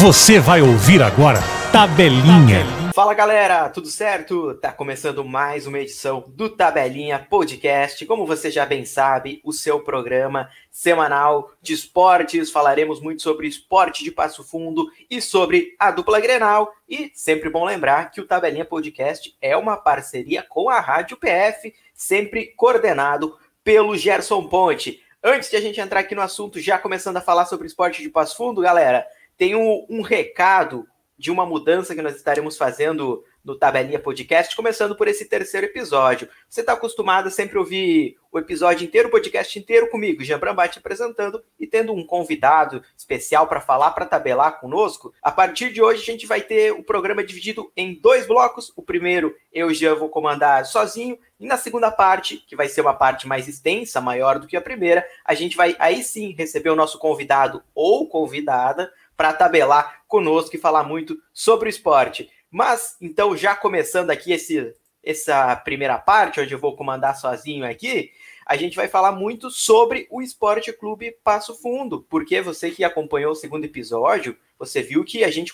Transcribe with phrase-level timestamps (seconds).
[0.00, 1.40] Você vai ouvir agora
[1.72, 2.64] Tabelinha.
[2.94, 4.54] Fala galera, tudo certo?
[4.54, 8.06] Tá começando mais uma edição do Tabelinha Podcast.
[8.06, 12.52] Como você já bem sabe, o seu programa semanal de esportes.
[12.52, 16.72] Falaremos muito sobre esporte de passo fundo e sobre a dupla Grenal.
[16.88, 21.74] E sempre bom lembrar que o Tabelinha Podcast é uma parceria com a Rádio PF,
[21.92, 25.02] sempre coordenado pelo Gerson Ponte.
[25.24, 28.08] Antes de a gente entrar aqui no assunto, já começando a falar sobre esporte de
[28.08, 29.04] passo fundo, galera,
[29.38, 30.84] tenho um recado
[31.16, 36.28] de uma mudança que nós estaremos fazendo no Tabelinha Podcast, começando por esse terceiro episódio.
[36.48, 40.78] Você está acostumado a sempre ouvir o episódio inteiro, o podcast inteiro comigo, Jean Brambate
[40.78, 45.14] apresentando e tendo um convidado especial para falar, para tabelar conosco.
[45.22, 48.70] A partir de hoje, a gente vai ter o programa dividido em dois blocos.
[48.76, 52.94] O primeiro, eu já vou comandar sozinho, e na segunda parte, que vai ser uma
[52.94, 56.76] parte mais extensa, maior do que a primeira, a gente vai aí sim receber o
[56.76, 62.30] nosso convidado ou convidada para tabelar conosco e falar muito sobre o esporte.
[62.48, 68.12] Mas, então, já começando aqui esse, essa primeira parte, onde eu vou comandar sozinho aqui,
[68.46, 73.32] a gente vai falar muito sobre o Esporte Clube Passo Fundo, porque você que acompanhou
[73.32, 75.52] o segundo episódio, você viu que a gente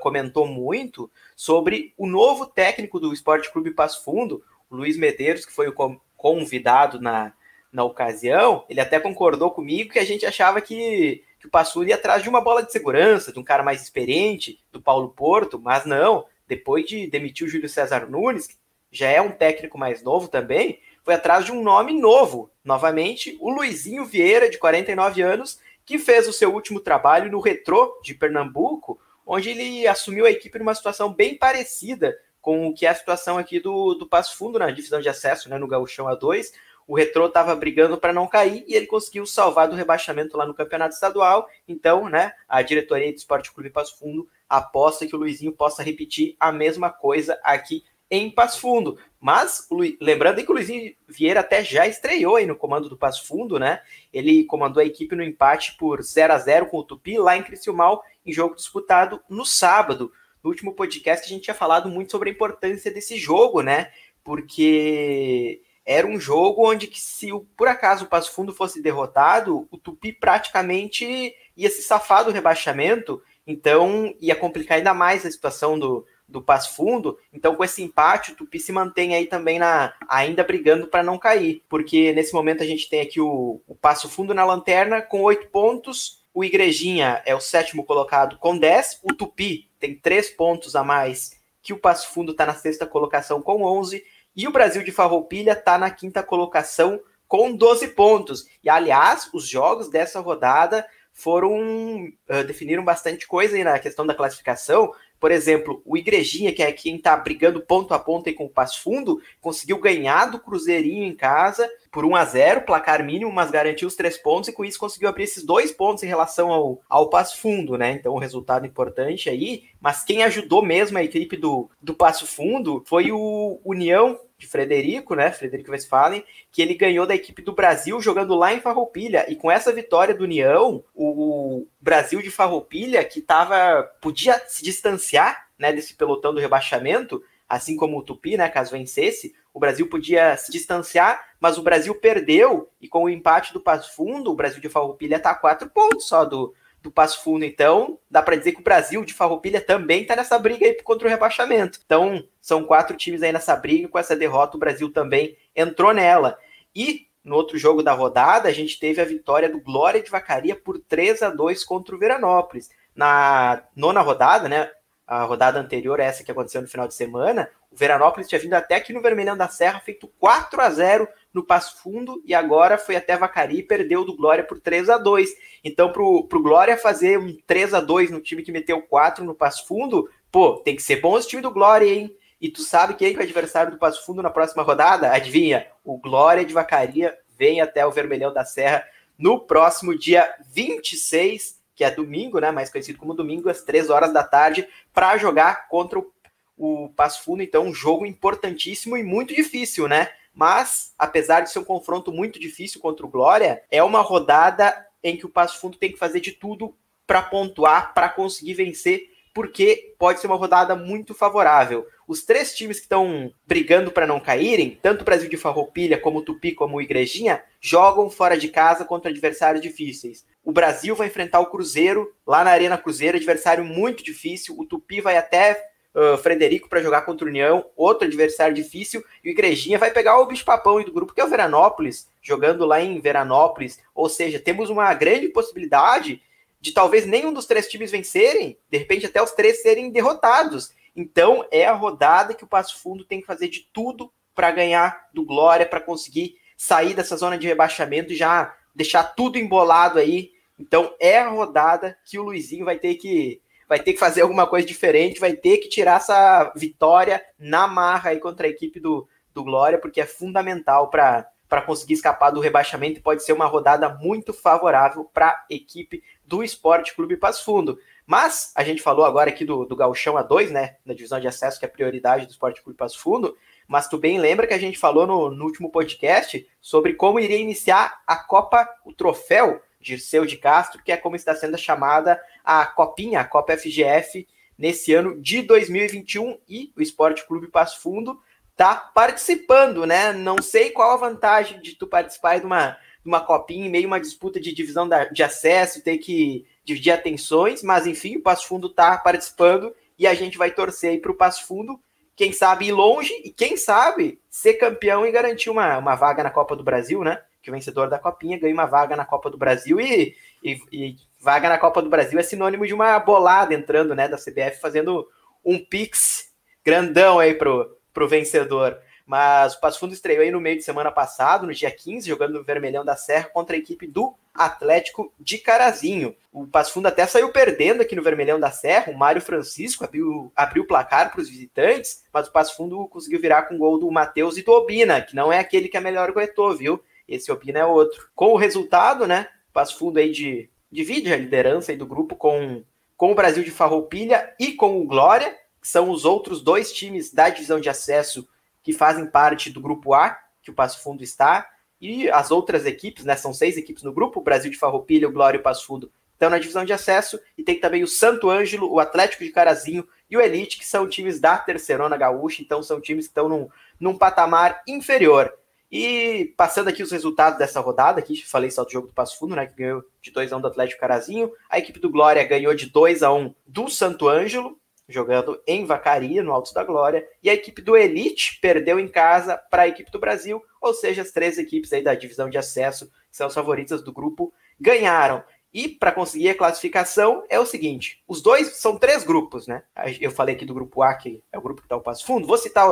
[0.00, 5.52] comentou muito sobre o novo técnico do Esporte Clube Passo Fundo, o Luiz Medeiros, que
[5.52, 7.32] foi o convidado na,
[7.72, 8.64] na ocasião.
[8.68, 12.28] Ele até concordou comigo que a gente achava que que o Passul ia atrás de
[12.30, 16.24] uma bola de segurança, de um cara mais experiente, do Paulo Porto, mas não.
[16.48, 18.56] Depois de demitir o Júlio César Nunes, que
[18.90, 22.50] já é um técnico mais novo também, foi atrás de um nome novo.
[22.64, 28.00] Novamente, o Luizinho Vieira, de 49 anos, que fez o seu último trabalho no Retrô
[28.02, 32.88] de Pernambuco, onde ele assumiu a equipe numa situação bem parecida com o que é
[32.88, 36.52] a situação aqui do, do Passo Fundo na divisão de acesso, né, no Gauchão A2,
[36.86, 40.54] o Retrô estava brigando para não cair e ele conseguiu salvar do rebaixamento lá no
[40.54, 41.48] campeonato estadual.
[41.66, 46.36] Então, né, a diretoria do Esporte Clube Passo Fundo aposta que o Luizinho possa repetir
[46.38, 48.98] a mesma coisa aqui em Passo Fundo.
[49.20, 49.66] Mas,
[50.00, 53.80] lembrando que o Luizinho Vieira até já estreou aí no comando do Passo Fundo, né?
[54.12, 57.42] Ele comandou a equipe no empate por 0 a 0 com o Tupi lá em
[57.42, 60.12] Criciúmal, em jogo disputado no sábado.
[60.42, 63.90] No último podcast a gente tinha falado muito sobre a importância desse jogo, né?
[64.22, 69.76] Porque era um jogo onde que se por acaso o Passo Fundo fosse derrotado, o
[69.76, 76.06] Tupi praticamente ia se safar do rebaixamento, então ia complicar ainda mais a situação do,
[76.26, 77.18] do Passo Fundo.
[77.32, 81.18] Então, com esse empate, o Tupi se mantém aí também na ainda brigando para não
[81.18, 85.22] cair, porque nesse momento a gente tem aqui o, o Passo Fundo na lanterna com
[85.22, 86.24] oito pontos.
[86.32, 89.00] O Igrejinha é o sétimo colocado com 10.
[89.04, 93.40] O Tupi tem três pontos a mais que o Passo Fundo está na sexta colocação
[93.40, 94.04] com 11.
[94.36, 98.46] E o Brasil de Farroupilha está na quinta colocação com 12 pontos.
[98.62, 104.14] E, aliás, os jogos dessa rodada foram uh, definiram bastante coisa aí na questão da
[104.14, 104.92] classificação.
[105.20, 108.50] Por exemplo, o Igrejinha, que é quem está brigando ponto a ponto aí com o
[108.50, 113.50] Passo Fundo, conseguiu ganhar do Cruzeirinho em casa por 1 a 0 placar mínimo, mas
[113.50, 116.82] garantiu os três pontos e com isso conseguiu abrir esses dois pontos em relação ao,
[116.90, 117.92] ao Passo Fundo, né?
[117.92, 119.64] Então, um resultado importante aí.
[119.80, 125.14] Mas quem ajudou mesmo a equipe do, do Passo Fundo foi o União de Frederico,
[125.14, 125.30] né?
[125.30, 129.30] Frederico Westphalen, que ele ganhou da equipe do Brasil jogando lá em Farroupilha.
[129.30, 135.48] E com essa vitória do União, o Brasil de Farroupilha, que tava, podia se distanciar
[135.58, 140.36] né, desse pelotão do rebaixamento, assim como o Tupi, né, caso vencesse, o Brasil podia
[140.36, 144.60] se distanciar, mas o Brasil perdeu, e com o empate do Passo Fundo, o Brasil
[144.60, 146.52] de Farroupilha está a quatro pontos só do,
[146.84, 147.46] do Passo Fundo.
[147.46, 151.08] Então, dá para dizer que o Brasil de Farroupilha também está nessa briga aí contra
[151.08, 151.80] o rebaixamento.
[151.84, 156.38] Então, são quatro times aí nessa briga, com essa derrota o Brasil também entrou nela.
[156.76, 160.54] E no outro jogo da rodada, a gente teve a vitória do Glória de Vacaria
[160.54, 162.68] por 3 a 2 contra o Veranópolis.
[162.94, 164.70] Na nona rodada, né,
[165.06, 168.74] a rodada anterior, essa que aconteceu no final de semana, o Veranópolis tinha vindo até
[168.74, 172.94] aqui no Vermelhão da Serra, feito 4 a 0 no Passo Fundo, e agora foi
[172.94, 175.30] até Vacari e perdeu do Glória por 3 a 2
[175.64, 179.34] Então, pro, pro Glória fazer um 3 a 2 no time que meteu 4 no
[179.34, 182.16] Passo Fundo, pô, tem que ser bom esse time do Glória, hein?
[182.40, 185.12] E tu sabe quem é o adversário do Passo Fundo na próxima rodada?
[185.12, 185.66] Adivinha?
[185.82, 188.86] O Glória de Vacaria vem até o Vermelhão da Serra
[189.18, 194.12] no próximo dia 26 que é domingo, né, mais conhecido como domingo, às três horas
[194.12, 196.12] da tarde, para jogar contra o,
[196.56, 197.42] o Passo Fundo.
[197.42, 200.08] Então, um jogo importantíssimo e muito difícil, né?
[200.34, 205.16] Mas, apesar de ser um confronto muito difícil contra o Glória, é uma rodada em
[205.16, 206.74] que o Passo Fundo tem que fazer de tudo
[207.06, 211.86] para pontuar, para conseguir vencer, porque pode ser uma rodada muito favorável.
[212.06, 216.18] Os três times que estão brigando para não caírem, tanto o Brasil de Farroupilha, como
[216.18, 220.24] o Tupi, como o Igrejinha, jogam fora de casa contra adversários difíceis.
[220.44, 224.54] o Brasil vai enfrentar o Cruzeiro lá na Arena Cruzeiro, adversário muito difícil.
[224.58, 229.04] O Tupi vai até uh, Frederico para jogar contra o União, outro adversário difícil.
[229.22, 232.80] E o Igrejinha vai pegar o bicho-papão do grupo, que é o Veranópolis, jogando lá
[232.80, 233.80] em Veranópolis.
[233.94, 236.22] Ou seja, temos uma grande possibilidade
[236.60, 240.72] de talvez nenhum dos três times vencerem, de repente até os três serem derrotados.
[240.96, 245.08] Então é a rodada que o Passo Fundo tem que fazer de tudo para ganhar
[245.12, 250.34] do Glória, para conseguir sair dessa zona de rebaixamento e já deixar tudo embolado aí
[250.58, 253.40] então é a rodada que o Luizinho vai ter que
[253.74, 258.10] vai ter que fazer alguma coisa diferente, vai ter que tirar essa vitória na marra
[258.10, 262.40] aí contra a equipe do, do Glória, porque é fundamental para para conseguir escapar do
[262.40, 267.78] rebaixamento pode ser uma rodada muito favorável para a equipe do Esporte Clube Passo Fundo.
[268.06, 270.76] Mas a gente falou agora aqui do, do Gauchão A2, né?
[270.84, 273.36] Na divisão de acesso, que é a prioridade do Esporte Clube Passo Fundo.
[273.68, 277.38] Mas tu bem lembra que a gente falou no, no último podcast sobre como iria
[277.38, 282.64] iniciar a Copa, o troféu Dirceu de Castro, que é como está sendo chamada a
[282.66, 284.26] Copinha, a Copa FGF,
[284.56, 286.38] nesse ano de 2021.
[286.48, 288.18] E o Esporte Clube Passo Fundo
[288.50, 290.12] está participando, né?
[290.12, 294.00] Não sei qual a vantagem de tu participar de uma, de uma copinha meio uma
[294.00, 298.68] disputa de divisão da, de acesso, ter que dividir atenções, mas enfim, o Passo Fundo
[298.68, 301.78] está participando e a gente vai torcer para o Passo Fundo,
[302.16, 306.30] quem sabe ir longe e quem sabe ser campeão e garantir uma, uma vaga na
[306.30, 307.20] Copa do Brasil, né?
[307.44, 310.96] Que o vencedor da Copinha ganha uma vaga na Copa do Brasil e, e, e,
[311.20, 315.06] vaga na Copa do Brasil é sinônimo de uma bolada entrando, né, da CBF fazendo
[315.44, 316.32] um pix
[316.64, 318.78] grandão aí pro, pro vencedor.
[319.06, 322.32] Mas o Passo Fundo estreou aí no meio de semana passado, no dia 15, jogando
[322.32, 326.16] no Vermelhão da Serra contra a equipe do Atlético de Carazinho.
[326.32, 328.90] O Passo Fundo até saiu perdendo aqui no Vermelhão da Serra.
[328.90, 333.20] O Mário Francisco abriu, abriu o placar para os visitantes, mas o Passo Fundo conseguiu
[333.20, 335.80] virar com o gol do Matheus e do Obina, que não é aquele que é
[335.80, 336.82] melhor goletou, viu?
[337.08, 338.08] Esse Opina é outro.
[338.14, 339.28] Com o resultado, né?
[339.52, 342.64] Passo Fundo aí de, divide a liderança aí do grupo com,
[342.96, 347.12] com o Brasil de Farroupilha e com o Glória, que são os outros dois times
[347.12, 348.28] da divisão de acesso
[348.62, 351.48] que fazem parte do grupo A, que o Passo Fundo está.
[351.80, 353.14] E as outras equipes, né?
[353.14, 355.92] São seis equipes no grupo: o Brasil de Farroupilha, o Glória e o Passo Fundo
[356.12, 357.20] estão na divisão de acesso.
[357.36, 360.88] E tem também o Santo Ângelo, o Atlético de Carazinho e o Elite, que são
[360.88, 362.40] times da Terceirona Gaúcha.
[362.42, 363.48] Então são times que estão num,
[363.78, 365.32] num patamar inferior.
[365.76, 369.34] E passando aqui os resultados dessa rodada, aqui falei só do jogo do Passo Fundo,
[369.34, 371.32] né, que ganhou de 2 a 1 do Atlético Carazinho.
[371.50, 374.56] A equipe do Glória ganhou de 2 a 1 do Santo Ângelo,
[374.88, 377.04] jogando em Vacaria, no Alto da Glória.
[377.20, 381.02] E a equipe do Elite perdeu em casa para a equipe do Brasil, ou seja,
[381.02, 385.24] as três equipes aí da divisão de acesso, que são as favoritas do grupo, ganharam.
[385.52, 389.64] E para conseguir a classificação é o seguinte: os dois são três grupos, né?
[390.00, 392.28] Eu falei aqui do grupo A, que é o grupo que está o Passo Fundo.
[392.28, 392.68] Vou citar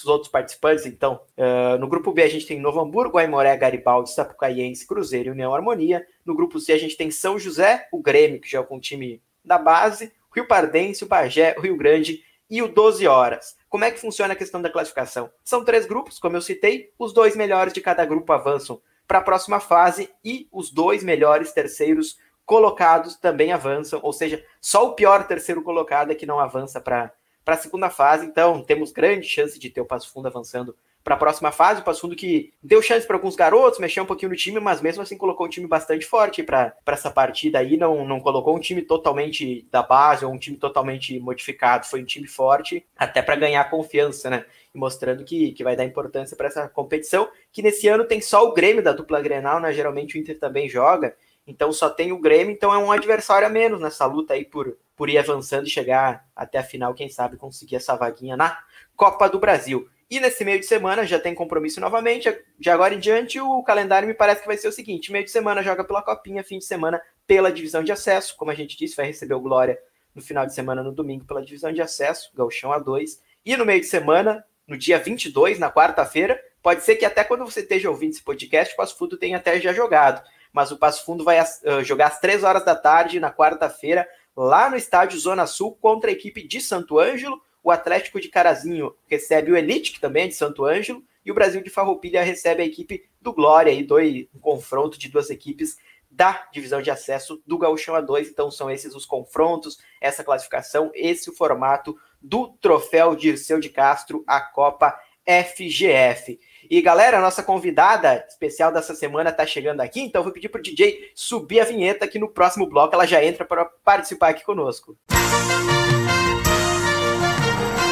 [0.00, 1.20] os outros participantes, então.
[1.36, 5.54] Uh, no grupo B a gente tem Novo Hamburgo, Aimoré, Garibaldi, Sapucaiense, Cruzeiro e União
[5.54, 6.06] Harmonia.
[6.24, 9.22] No grupo C a gente tem São José, o Grêmio, que joga com o time
[9.44, 13.56] da base, Rio Pardense, o Bagé, o Rio Grande e o 12 Horas.
[13.68, 15.30] Como é que funciona a questão da classificação?
[15.44, 19.22] São três grupos, como eu citei, os dois melhores de cada grupo avançam para a
[19.22, 25.26] próxima fase e os dois melhores terceiros colocados também avançam, ou seja, só o pior
[25.26, 27.12] terceiro colocado é que não avança para
[27.46, 28.26] para a segunda fase.
[28.26, 31.80] Então, temos grande chance de ter o Passo Fundo avançando para a próxima fase.
[31.80, 34.80] O Passo Fundo que deu chance para alguns garotos, mexeu um pouquinho no time, mas
[34.80, 37.76] mesmo assim colocou um time bastante forte para essa partida aí.
[37.76, 41.86] Não, não colocou um time totalmente da base ou um time totalmente modificado.
[41.86, 44.44] Foi um time forte, até para ganhar confiança, né?
[44.74, 47.28] E mostrando que, que vai dar importância para essa competição.
[47.52, 49.72] Que nesse ano tem só o Grêmio da dupla Grenal, né?
[49.72, 51.16] Geralmente o Inter também joga.
[51.46, 54.76] Então só tem o Grêmio, então é um adversário a menos nessa luta aí por,
[54.96, 58.58] por ir avançando e chegar até a final, quem sabe conseguir essa vaguinha na
[58.96, 59.88] Copa do Brasil.
[60.10, 62.32] E nesse meio de semana já tem compromisso novamente.
[62.58, 65.30] De agora em diante, o calendário me parece que vai ser o seguinte: meio de
[65.30, 68.36] semana joga pela Copinha, fim de semana pela divisão de acesso.
[68.36, 69.78] Como a gente disse, vai receber o Glória
[70.14, 73.18] no final de semana, no domingo, pela divisão de acesso, Galchão A2.
[73.44, 77.44] E no meio de semana, no dia 22, na quarta-feira, pode ser que até quando
[77.44, 80.22] você esteja ouvindo esse podcast, o Passo Fundo tenha até já jogado
[80.56, 84.70] mas o Passo Fundo vai uh, jogar às três horas da tarde na quarta-feira, lá
[84.70, 87.38] no estádio Zona Sul, contra a equipe de Santo Ângelo.
[87.62, 91.34] O Atlético de Carazinho recebe o Elite, que também é de Santo Ângelo, e o
[91.34, 95.76] Brasil de Farroupilha recebe a equipe do Glória, e dois, um confronto de duas equipes
[96.10, 98.28] da divisão de acesso do Gauchão A2.
[98.30, 104.24] Então são esses os confrontos, essa classificação, esse o formato do troféu Dirceu de Castro,
[104.26, 106.40] a Copa FGF.
[106.70, 110.58] E galera, a nossa convidada especial dessa semana está chegando aqui, então vou pedir para
[110.58, 114.44] o DJ subir a vinheta que no próximo bloco ela já entra para participar aqui
[114.44, 114.96] conosco.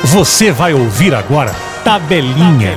[0.04, 1.50] Você vai ouvir agora
[1.85, 2.76] Tabelinha.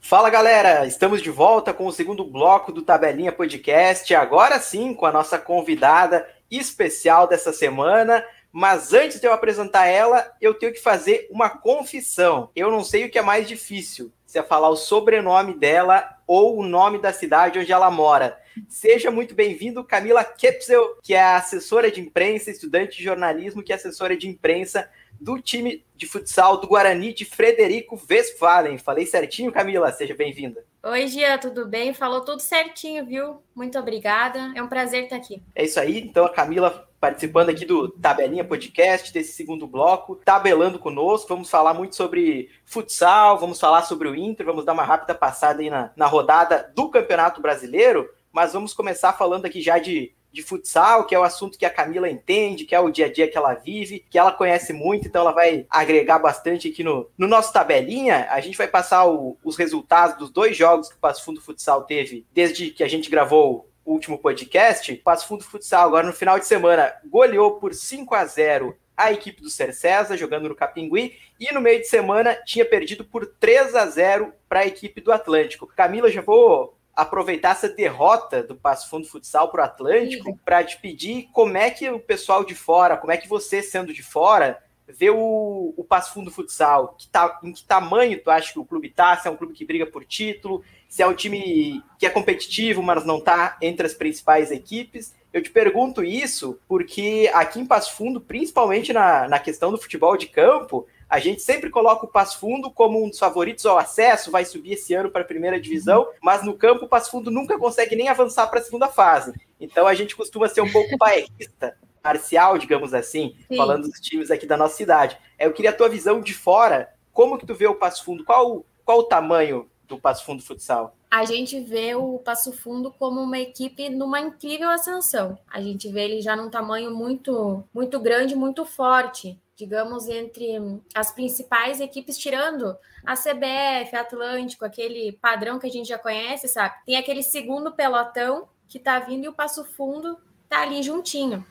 [0.00, 4.14] Fala galera, estamos de volta com o segundo bloco do Tabelinha Podcast.
[4.14, 8.22] Agora sim, com a nossa convidada especial dessa semana.
[8.52, 12.50] Mas antes de eu apresentar ela, eu tenho que fazer uma confissão.
[12.54, 16.58] Eu não sei o que é mais difícil, se é falar o sobrenome dela ou
[16.58, 18.38] o nome da cidade onde ela mora.
[18.68, 23.76] Seja muito bem-vindo, Camila Kepsel, que é assessora de imprensa, estudante de jornalismo, que é
[23.76, 28.76] assessora de imprensa do time de futsal do Guarani de Frederico Westphalen.
[28.76, 29.90] Falei certinho, Camila?
[29.92, 30.64] Seja bem-vinda.
[30.82, 31.94] Oi, Gia, tudo bem?
[31.94, 33.42] Falou tudo certinho, viu?
[33.54, 34.52] Muito obrigada.
[34.54, 35.40] É um prazer estar aqui.
[35.54, 36.00] É isso aí.
[36.00, 41.26] Então, a Camila participando aqui do Tabelinha Podcast, desse segundo bloco, tabelando conosco.
[41.26, 45.62] Vamos falar muito sobre futsal, vamos falar sobre o Inter, vamos dar uma rápida passada
[45.62, 50.42] aí na, na rodada do Campeonato Brasileiro, mas vamos começar falando aqui já de de
[50.42, 53.28] futsal, que é o assunto que a Camila entende, que é o dia a dia
[53.28, 57.28] que ela vive, que ela conhece muito, então ela vai agregar bastante aqui no, no
[57.28, 58.26] nosso tabelinha.
[58.30, 61.84] A gente vai passar o, os resultados dos dois jogos que o Passo Fundo Futsal
[61.84, 64.94] teve desde que a gente gravou último podcast.
[64.96, 69.42] Passo Fundo Futsal, agora no final de semana, goleou por 5 a 0 a equipe
[69.42, 73.86] do Cercesa, jogando no Capingui, e no meio de semana tinha perdido por 3 a
[73.86, 75.66] 0 para a equipe do Atlântico.
[75.66, 80.78] Camila, já vou aproveitar essa derrota do Passo Fundo Futsal para o Atlântico para te
[80.78, 84.62] pedir como é que o pessoal de fora, como é que você, sendo de fora,
[84.86, 86.94] vê o, o Passo Fundo Futsal.
[86.98, 89.16] Que tá, em que tamanho tu acha que o clube está?
[89.16, 90.62] Se é um clube que briga por título,
[90.92, 95.14] se é um time que é competitivo, mas não está entre as principais equipes.
[95.32, 100.18] Eu te pergunto isso porque aqui em Passo Fundo, principalmente na, na questão do futebol
[100.18, 104.30] de campo, a gente sempre coloca o Passo Fundo como um dos favoritos ao acesso,
[104.30, 107.58] vai subir esse ano para a primeira divisão, mas no campo o Passo Fundo nunca
[107.58, 109.32] consegue nem avançar para a segunda fase.
[109.58, 113.56] Então a gente costuma ser um pouco bairrista, parcial, digamos assim, Sim.
[113.56, 115.16] falando dos times aqui da nossa cidade.
[115.38, 118.26] Eu queria a tua visão de fora, como que tu vê o Passo Fundo?
[118.26, 120.96] Qual, qual o tamanho do Passo Fundo Futsal?
[121.10, 125.38] A gente vê o Passo Fundo como uma equipe numa incrível ascensão.
[125.46, 130.56] A gente vê ele já num tamanho muito, muito grande, muito forte digamos, entre
[130.92, 136.74] as principais equipes, tirando a CBF, Atlântico, aquele padrão que a gente já conhece, sabe?
[136.84, 140.18] Tem aquele segundo pelotão que tá vindo e o Passo Fundo
[140.48, 141.46] tá ali juntinho.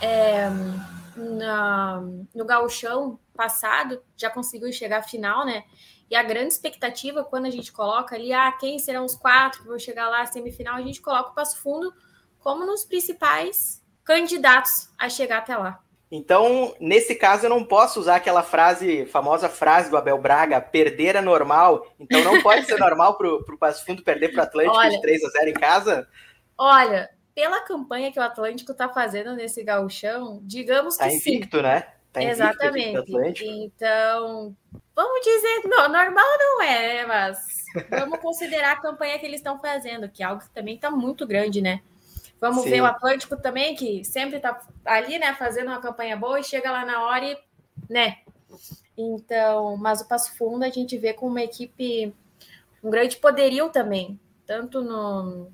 [0.00, 0.48] É,
[1.16, 2.02] na,
[2.34, 5.62] no gauchão passado, já conseguiu chegar à final, né?
[6.12, 9.66] E a grande expectativa, quando a gente coloca ali, ah, quem serão os quatro que
[9.66, 11.90] vão chegar lá à semifinal, a gente coloca o Passo Fundo
[12.38, 15.80] como nos principais candidatos a chegar até lá.
[16.10, 21.16] Então, nesse caso, eu não posso usar aquela frase, famosa frase do Abel Braga, perder
[21.16, 21.86] é normal.
[21.98, 25.00] Então, não pode ser normal para o Passo Fundo perder para o Atlântico olha, de
[25.00, 26.06] 3 a 0 em casa?
[26.58, 31.62] Olha, pela campanha que o Atlântico está fazendo nesse gauchão, digamos tá que invicto, sim.
[31.62, 31.86] né?
[32.12, 33.46] Tá Exatamente.
[33.46, 34.54] Então,
[34.94, 37.06] vamos dizer, não, normal não é, né?
[37.06, 37.38] Mas
[37.90, 41.26] vamos considerar a campanha que eles estão fazendo, que é algo que também está muito
[41.26, 41.82] grande, né?
[42.40, 42.70] Vamos Sim.
[42.70, 46.72] ver o Atlântico também, que sempre está ali, né, fazendo uma campanha boa e chega
[46.72, 47.38] lá na hora e,
[47.88, 48.18] né?
[48.98, 52.12] Então, mas o Passo Fundo a gente vê com uma equipe,
[52.82, 55.52] um grande poderio também, tanto no,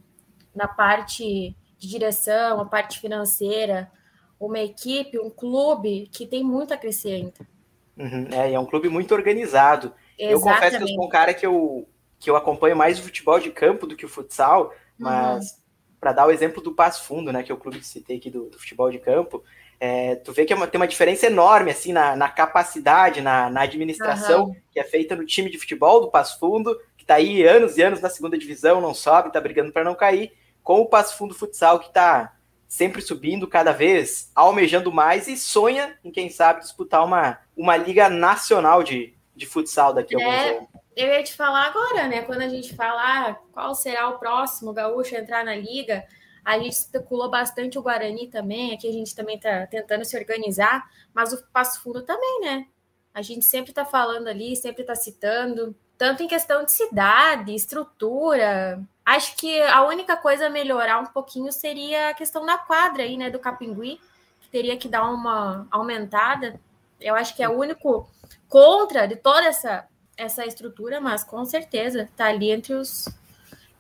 [0.55, 3.93] na parte de direção, a parte financeira,
[4.41, 7.58] uma equipe, um clube que tem muito a crescer ainda.
[7.99, 9.93] Uhum, é, é um clube muito organizado.
[10.19, 10.33] Exatamente.
[10.33, 11.89] Eu confesso que eu sou um cara que eu,
[12.19, 15.69] que eu acompanho mais o futebol de campo do que o futsal, mas uhum
[16.01, 18.31] para dar o exemplo do Passo Fundo, né, que é o clube que citei aqui
[18.31, 19.43] do, do futebol de campo,
[19.81, 23.49] é, tu vê que é uma, tem uma diferença enorme assim na, na capacidade, na,
[23.49, 24.57] na administração uhum.
[24.73, 27.83] que é feita no time de futebol do Passo Fundo, que está aí anos e
[27.83, 31.35] anos na segunda divisão, não sobe, está brigando para não cair, com o Passo Fundo
[31.35, 32.35] Futsal que está
[32.69, 38.09] sempre subindo cada vez, almejando mais e sonha em quem sabe disputar uma, uma liga
[38.09, 42.23] nacional de, de futsal daqui a é, alguns anos eu ia te falar agora, né?
[42.23, 46.05] Quando a gente fala ah, qual será o próximo gaúcho a entrar na liga,
[46.45, 50.91] a gente especulou bastante o Guarani também, aqui a gente também está tentando se organizar,
[51.15, 52.67] mas o Passo Fundo também, né?
[53.15, 58.83] A gente sempre está falando ali, sempre está citando, tanto em questão de cidade, estrutura.
[59.09, 63.17] Acho que a única coisa a melhorar um pouquinho seria a questão da quadra aí,
[63.17, 63.99] né, do Capingui,
[64.39, 66.61] que teria que dar uma aumentada.
[67.01, 68.07] Eu acho que é o único
[68.51, 73.09] contra de toda essa essa estrutura, mas com certeza está ali entre os,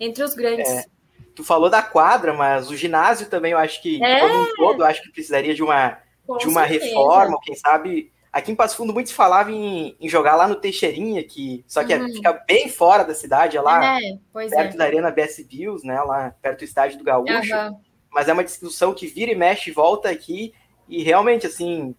[0.00, 0.66] entre os grandes.
[0.66, 0.87] É,
[1.35, 4.20] tu falou da quadra, mas o ginásio também eu acho que, é.
[4.20, 5.99] como um todo, acho que precisaria de uma,
[6.38, 8.11] de uma reforma, quem sabe.
[8.38, 11.83] Aqui em Passo Fundo muito se falava em, em, jogar lá no Teixeirinha, que, só
[11.83, 12.12] que é, uhum.
[12.12, 16.33] fica bem fora da cidade, é lá é, perto da Arena BS Bills, né, lá
[16.40, 17.52] perto do estádio do Gaúcho.
[17.52, 17.80] Uhum.
[18.12, 20.54] Mas é uma discussão que vira e mexe e volta aqui,
[20.88, 21.97] e realmente, assim,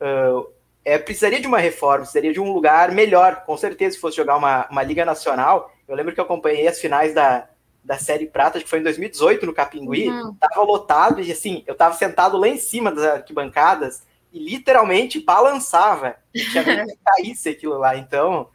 [0.00, 0.48] uh,
[0.84, 4.36] é, precisaria de uma reforma, precisaria de um lugar melhor, com certeza, se fosse jogar
[4.36, 5.72] uma, uma Liga Nacional.
[5.88, 7.48] Eu lembro que eu acompanhei as finais da,
[7.82, 10.32] da Série Prata, que foi em 2018 no Capingui, uhum.
[10.34, 16.16] tava lotado e assim, eu tava sentado lá em cima das arquibancadas e literalmente balançava.
[16.32, 18.48] Tinha medo que caísse aquilo lá, então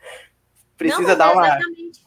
[0.76, 1.48] precisa Não, dar uma.
[1.48, 2.06] Exatamente.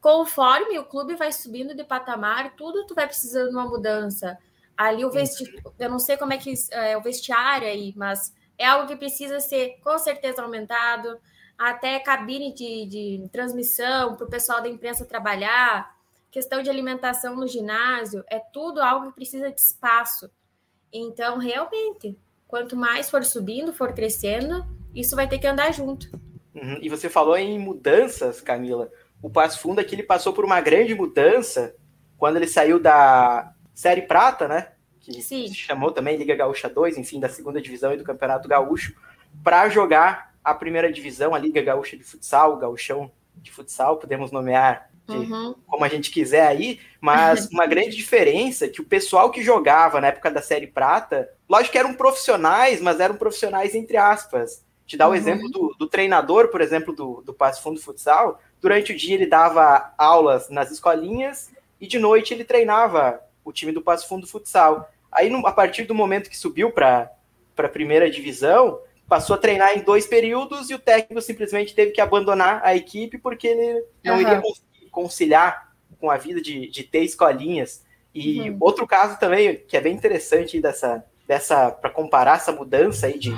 [0.00, 4.36] Conforme o clube vai subindo de patamar, tudo tu vai precisando de uma mudança.
[4.76, 8.66] Ali o vestiário, eu não sei como é que é o vestiário aí, mas é
[8.66, 11.18] algo que precisa ser com certeza aumentado.
[11.56, 15.94] Até cabine de, de transmissão para o pessoal da imprensa trabalhar,
[16.30, 20.28] questão de alimentação no ginásio, é tudo algo que precisa de espaço.
[20.92, 22.18] Então, realmente,
[22.52, 24.62] quanto mais for subindo, for crescendo,
[24.94, 26.12] isso vai ter que andar junto.
[26.54, 26.78] Uhum.
[26.82, 28.90] E você falou em mudanças, Camila.
[29.22, 31.74] O Passo Fundo aqui ele passou por uma grande mudança
[32.18, 34.72] quando ele saiu da Série Prata, né?
[35.00, 35.48] Que Sim.
[35.48, 38.94] se chamou também Liga Gaúcha 2, enfim, da segunda divisão e do Campeonato Gaúcho,
[39.42, 44.30] para jogar a primeira divisão, a Liga Gaúcha de Futsal, o Gauchão de Futsal, podemos
[44.30, 45.54] nomear uhum.
[45.66, 50.00] como a gente quiser aí, mas uma grande diferença é que o pessoal que jogava
[50.00, 54.64] na época da Série Prata, lógico que eram profissionais, mas eram profissionais entre aspas.
[54.86, 55.16] Te dá o uhum.
[55.16, 58.40] exemplo do, do, treinador, por exemplo, do, do Passo Fundo Futsal.
[58.60, 61.50] Durante o dia ele dava aulas nas escolinhas
[61.80, 64.90] e de noite ele treinava o time do Passo Fundo Futsal.
[65.10, 67.10] Aí, no, a partir do momento que subiu para
[67.56, 72.00] a primeira divisão, passou a treinar em dois períodos e o técnico simplesmente teve que
[72.00, 74.20] abandonar a equipe porque ele não uhum.
[74.20, 74.40] iria
[74.92, 77.84] conciliar com a vida de, de ter escolinhas.
[78.14, 78.58] E uhum.
[78.60, 83.34] outro caso também, que é bem interessante dessa, dessa para comparar essa mudança aí de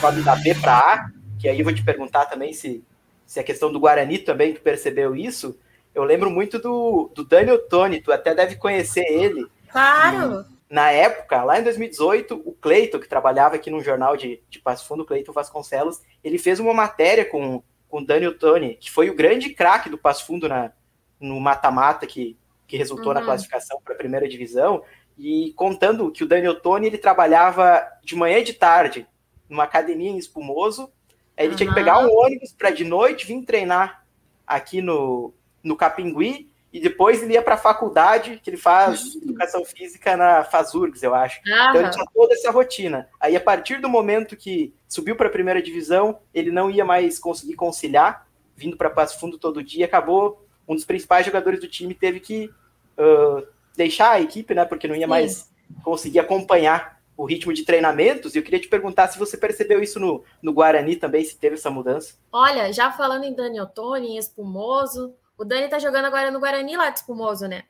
[0.00, 2.84] quando da B para A, que aí eu vou te perguntar também se,
[3.26, 5.58] se a questão do Guarani também tu percebeu isso.
[5.94, 9.46] Eu lembro muito do, do Daniel Tony, tu até deve conhecer ele.
[9.68, 10.46] Claro!
[10.48, 14.60] E, na época, lá em 2018, o Cleiton, que trabalhava aqui num jornal de, de
[14.60, 17.60] Passo Fundo, Cleiton Vasconcelos, ele fez uma matéria com,
[17.90, 20.72] com o Daniel Tony, que foi o grande craque do Passo Fundo na,
[21.18, 23.14] no mata-mata que, que resultou uhum.
[23.14, 24.82] na classificação para a primeira divisão,
[25.18, 29.06] e contando que o Daniel Tony ele trabalhava de manhã e de tarde
[29.48, 30.90] numa academia em Espumoso,
[31.36, 31.56] aí ele uhum.
[31.56, 34.06] tinha que pegar um ônibus para de noite vir treinar
[34.46, 39.22] aqui no, no Capingui, e depois ele ia para a faculdade, que ele faz uhum.
[39.22, 41.40] educação física na Fazurgs, eu acho.
[41.46, 41.52] Uhum.
[41.52, 43.08] Então ele tinha toda essa rotina.
[43.18, 47.18] Aí a partir do momento que subiu para a primeira divisão, ele não ia mais
[47.18, 51.94] conseguir conciliar, vindo para Passo Fundo todo dia, acabou um dos principais jogadores do time
[51.94, 52.48] teve que
[52.96, 53.44] uh,
[53.76, 54.64] deixar a equipe, né?
[54.64, 55.08] Porque não ia Sim.
[55.08, 55.50] mais
[55.82, 58.34] conseguir acompanhar o ritmo de treinamentos.
[58.34, 61.56] E eu queria te perguntar se você percebeu isso no, no Guarani também, se teve
[61.56, 62.14] essa mudança.
[62.30, 66.76] Olha, já falando em Dani Ottoni, em Espumoso, o Dani tá jogando agora no Guarani
[66.76, 67.64] lá de Espumoso, né?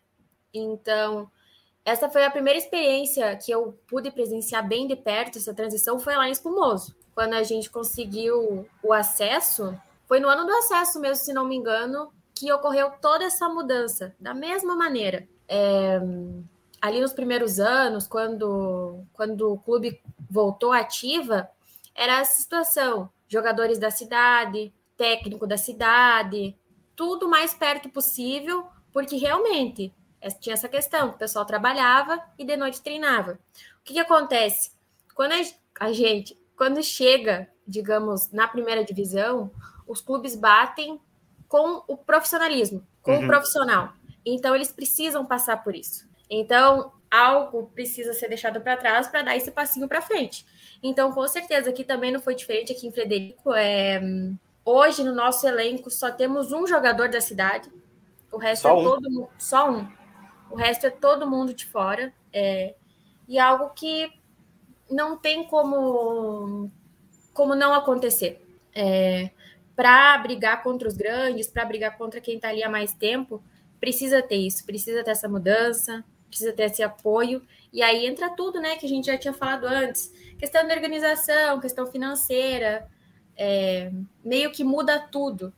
[0.52, 1.30] Então,
[1.84, 6.16] essa foi a primeira experiência que eu pude presenciar bem de perto, essa transição foi
[6.16, 6.96] lá em Espumoso.
[7.14, 9.72] Quando a gente conseguiu o acesso,
[10.08, 14.16] foi no ano do acesso mesmo, se não me engano, que ocorreu toda essa mudança,
[14.18, 15.28] da mesma maneira.
[15.46, 16.00] É,
[16.82, 21.48] ali nos primeiros anos, quando, quando o clube voltou ativa,
[21.94, 26.56] era a situação: jogadores da cidade, técnico da cidade,
[27.00, 29.90] tudo mais perto possível, porque realmente
[30.38, 33.38] tinha essa questão: o pessoal trabalhava e de noite treinava.
[33.80, 34.72] O que, que acontece?
[35.14, 35.32] Quando
[35.80, 39.50] a gente, quando chega, digamos, na primeira divisão,
[39.88, 41.00] os clubes batem
[41.48, 43.24] com o profissionalismo, com uhum.
[43.24, 43.94] o profissional.
[44.22, 46.06] Então, eles precisam passar por isso.
[46.28, 50.44] Então, algo precisa ser deixado para trás para dar esse passinho para frente.
[50.82, 52.72] Então, com certeza, aqui também não foi diferente.
[52.72, 54.02] Aqui em Frederico, é...
[54.70, 57.70] hoje no nosso elenco só temos um jogador da cidade.
[58.32, 58.84] O resto só é um.
[58.84, 59.88] todo mundo, só um.
[60.50, 62.12] O resto é todo mundo de fora.
[62.32, 62.74] É...
[63.28, 64.12] E algo que
[64.90, 66.70] não tem como,
[67.32, 68.46] como não acontecer.
[68.74, 69.30] É
[69.80, 73.42] para brigar contra os grandes, para brigar contra quem está ali há mais tempo,
[73.80, 77.40] precisa ter isso, precisa ter essa mudança, precisa ter esse apoio.
[77.72, 80.12] E aí entra tudo, né, que a gente já tinha falado antes.
[80.38, 82.86] Questão de organização, questão financeira,
[83.40, 83.90] é,
[84.22, 85.50] meio que muda tudo.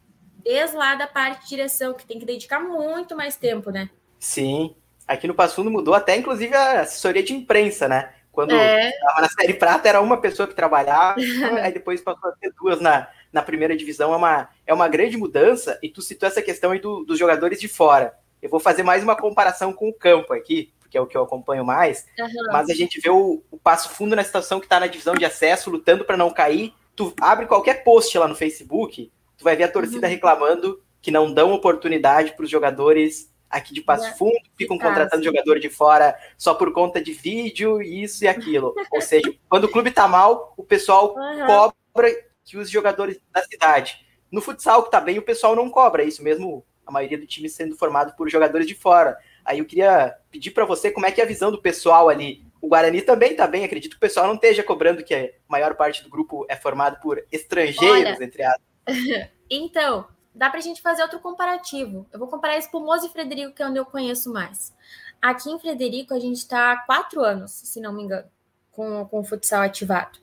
[0.45, 3.91] Desde lá da parte de direção, que tem que dedicar muito mais tempo, né?
[4.21, 4.77] Sim.
[5.07, 8.13] Aqui no Passo Fundo mudou até, inclusive, a assessoria de imprensa, né?
[8.31, 9.21] Quando estava é.
[9.21, 11.17] na Série Prata, era uma pessoa que trabalhava,
[11.61, 15.17] aí depois passou a ter duas na, na primeira divisão é uma, é uma grande
[15.17, 18.15] mudança, e tu citou essa questão aí do, dos jogadores de fora.
[18.41, 21.23] Eu vou fazer mais uma comparação com o campo aqui, porque é o que eu
[21.23, 22.53] acompanho mais, uhum.
[22.53, 25.25] mas a gente vê o, o passo fundo na situação que está na divisão de
[25.25, 26.73] acesso, lutando para não cair.
[26.95, 30.13] Tu abre qualquer post lá no Facebook, tu vai ver a torcida uhum.
[30.13, 34.13] reclamando que não dão oportunidade para os jogadores aqui de Passo é.
[34.13, 38.75] Fundo, ficam contratando jogador de fora só por conta de vídeo, isso e aquilo.
[38.91, 41.47] Ou seja, quando o clube tá mal, o pessoal uhum.
[41.47, 42.11] cobra
[42.45, 44.07] que os jogadores da cidade.
[44.31, 46.65] No futsal que tá bem, o pessoal não cobra isso mesmo.
[46.87, 49.19] a maioria do time sendo formado por jogadores de fora.
[49.45, 52.45] Aí eu queria pedir para você como é que é a visão do pessoal ali.
[52.63, 55.75] O Guarani também está bem, acredito que o pessoal não esteja cobrando que a maior
[55.75, 58.63] parte do grupo é formado por estrangeiros, Olha, entre aspas.
[59.51, 62.07] então, dá para a gente fazer outro comparativo.
[62.13, 64.73] Eu vou comparar Espumoso e Frederico, que é onde eu conheço mais.
[65.21, 68.29] Aqui em Frederico, a gente está há quatro anos, se não me engano,
[68.71, 70.21] com, com o futsal ativado.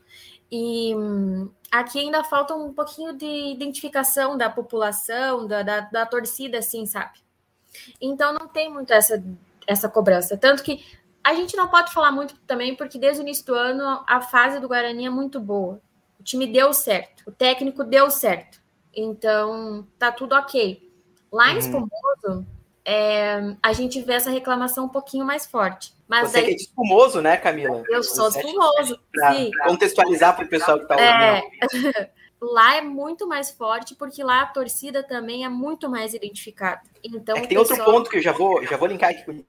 [0.49, 6.57] E hum, aqui ainda falta um pouquinho de identificação da população, da, da, da torcida,
[6.57, 7.19] assim, sabe?
[8.01, 9.21] Então não tem muito essa,
[9.67, 10.35] essa cobrança.
[10.35, 10.83] Tanto que
[11.23, 14.59] a gente não pode falar muito também, porque desde o início do ano a fase
[14.59, 15.81] do Guarani é muito boa.
[16.19, 18.59] O time deu certo, o técnico deu certo.
[18.93, 20.89] Então tá tudo ok.
[21.31, 21.59] Lá em uhum.
[21.59, 22.47] Espumoso,
[22.83, 25.93] é, a gente vê essa reclamação um pouquinho mais forte.
[26.07, 26.45] Mas Você daí...
[26.45, 27.83] que é de espumoso, né, Camila?
[27.87, 28.99] Eu sou espumoso.
[29.11, 29.35] Pra,
[29.67, 31.43] contextualizar para o pessoal que está é.
[31.71, 31.97] ouvindo.
[31.97, 32.09] É...
[32.41, 36.81] lá é muito mais forte, porque lá a torcida também é muito mais identificada.
[37.03, 37.79] Então, é tem pessoal...
[37.79, 39.45] outro ponto que eu já vou, já vou linkar aqui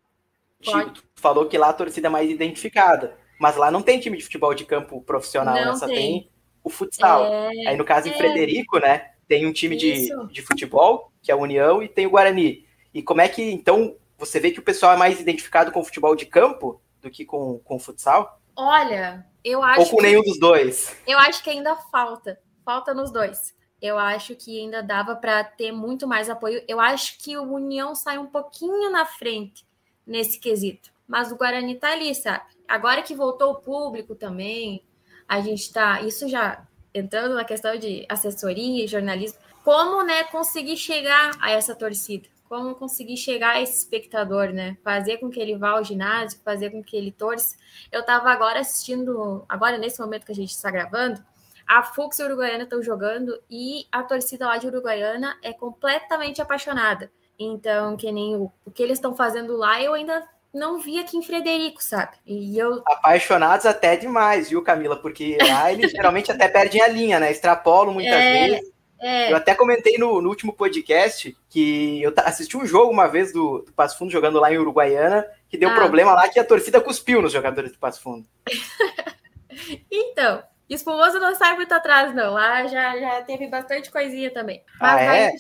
[0.63, 3.17] Tu falou que lá a torcida é mais identificada.
[3.41, 5.75] Mas lá não tem time de futebol de campo profissional, né?
[5.75, 5.97] Só tem.
[5.97, 6.31] tem
[6.63, 7.25] o futsal.
[7.25, 7.69] É...
[7.69, 8.17] Aí, no caso, em é...
[8.17, 9.13] Frederico, né?
[9.27, 12.67] Tem um time de, de futebol, que é a União, e tem o Guarani.
[12.93, 15.85] E como é que, então, você vê que o pessoal é mais identificado com o
[15.85, 18.41] futebol de campo do que com, com o futsal?
[18.55, 19.81] Olha, eu acho.
[19.81, 20.95] Ou com que, nenhum dos dois?
[21.07, 22.39] Eu acho que ainda falta.
[22.65, 23.55] Falta nos dois.
[23.81, 26.63] Eu acho que ainda dava para ter muito mais apoio.
[26.69, 29.65] Eu acho que o União sai um pouquinho na frente
[30.07, 30.91] nesse quesito.
[31.07, 32.45] Mas o Guarani tá ali, sabe?
[32.69, 34.85] Agora que voltou o público também,
[35.29, 36.03] a gente tá.
[36.03, 39.39] Isso já entrando na questão de assessoria e jornalismo.
[39.65, 42.29] Como, né, conseguir chegar a essa torcida?
[42.51, 44.77] como conseguir chegar a esse espectador, né?
[44.83, 47.57] Fazer com que ele vá ao ginásio, fazer com que ele torça.
[47.93, 51.25] Eu estava agora assistindo, agora nesse momento que a gente está gravando,
[51.65, 56.43] a Fux e a Uruguaiana estão jogando e a torcida lá de Uruguaiana é completamente
[56.43, 57.13] apaixonada.
[57.41, 60.23] Então, que nem o, o que eles estão fazendo lá, eu ainda
[60.53, 62.17] não vi aqui em Frederico, sabe?
[62.27, 64.97] E eu apaixonados até demais, viu, Camila?
[64.97, 67.31] Porque lá eles geralmente até perdem a linha, né?
[67.31, 68.49] Extrapolam muitas é...
[68.49, 69.33] vezes é.
[69.33, 73.61] Eu até comentei no, no, último podcast que eu assisti um jogo uma vez do,
[73.61, 75.75] do Passo Fundo jogando lá em Uruguaiana, que deu ah.
[75.75, 78.27] problema lá que a torcida cuspiu nos jogadores do Passo Fundo.
[79.91, 82.35] então, Espumoso não sai muito atrás, não.
[82.35, 84.63] Lá já, já teve bastante coisinha também.
[84.79, 85.33] Ah, Mas ah, é?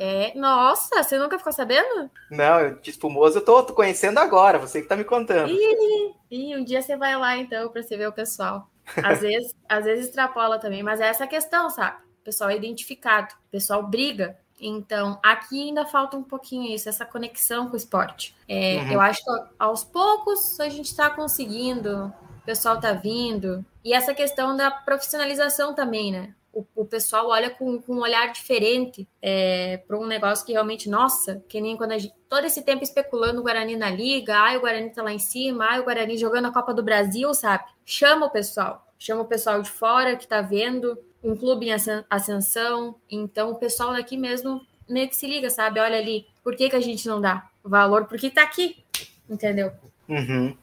[0.00, 0.32] É?
[0.34, 2.10] Nossa, você nunca ficou sabendo?
[2.30, 5.50] Não, eu, de Espumoso eu tô, tô, conhecendo agora, você que tá me contando.
[5.50, 8.68] Ih, ih, um dia você vai lá então para você ver o pessoal.
[8.96, 11.98] Às vezes, às vezes extrapola também, mas é essa questão, sabe?
[12.20, 14.38] o pessoal é identificado, o pessoal briga.
[14.60, 18.36] Então, aqui ainda falta um pouquinho isso, essa conexão com o esporte.
[18.46, 18.92] É, uhum.
[18.92, 23.64] Eu acho que aos poucos a gente está conseguindo, o pessoal está vindo.
[23.82, 26.34] E essa questão da profissionalização também, né?
[26.52, 30.88] O, o pessoal olha com, com um olhar diferente é, para um negócio que realmente,
[30.88, 32.14] nossa, que nem quando a gente.
[32.28, 35.66] Todo esse tempo especulando o Guarani na liga, ai, o Guarani tá lá em cima,
[35.68, 37.64] ai, o Guarani jogando a Copa do Brasil, sabe?
[37.84, 42.96] Chama o pessoal, chama o pessoal de fora que tá vendo, um clube em ascensão.
[43.10, 45.80] Então, o pessoal daqui mesmo meio que se liga, sabe?
[45.80, 48.06] Olha ali, por que, que a gente não dá valor?
[48.06, 48.84] Porque tá aqui,
[49.28, 49.72] entendeu?
[50.08, 50.56] Uhum.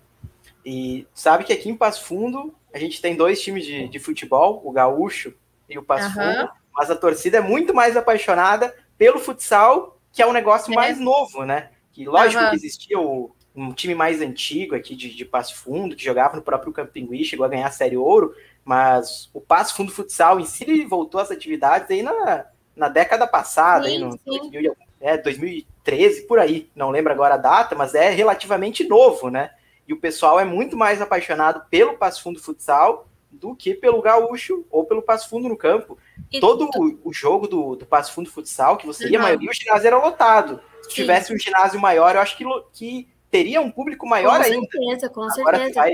[0.65, 4.61] E sabe que aqui em Passo Fundo a gente tem dois times de, de futebol,
[4.63, 5.33] o Gaúcho
[5.69, 6.13] e o Passo uhum.
[6.13, 10.75] Fundo, mas a torcida é muito mais apaixonada pelo futsal, que é um negócio é.
[10.75, 11.69] mais novo, né?
[11.91, 12.49] Que lógico uhum.
[12.49, 16.43] que existia o, um time mais antigo aqui de, de Passo Fundo, que jogava no
[16.43, 20.85] próprio Campingui, chegou a ganhar a Série Ouro, mas o Passo Fundo Futsal em si
[20.85, 26.37] voltou às atividades aí na, na década passada, sim, aí no 2000, é, 2013, por
[26.37, 26.69] aí.
[26.75, 29.51] Não lembro agora a data, mas é relativamente novo, né?
[29.87, 33.07] E o pessoal é muito mais apaixonado pelo Passo Fundo Futsal
[33.39, 35.97] do que pelo gaúcho ou pelo Passo Fundo no campo.
[36.31, 36.99] E Todo tu...
[37.03, 39.97] o, jogo do, do Passo Fundo Futsal que você ia, a maioria o ginásio era
[39.97, 40.59] lotado.
[40.81, 40.95] Se Sim.
[40.95, 44.67] tivesse um ginásio maior, eu acho que, que teria um público maior com ainda.
[44.67, 45.69] Com certeza, com agora certeza.
[45.69, 45.93] Tu vai,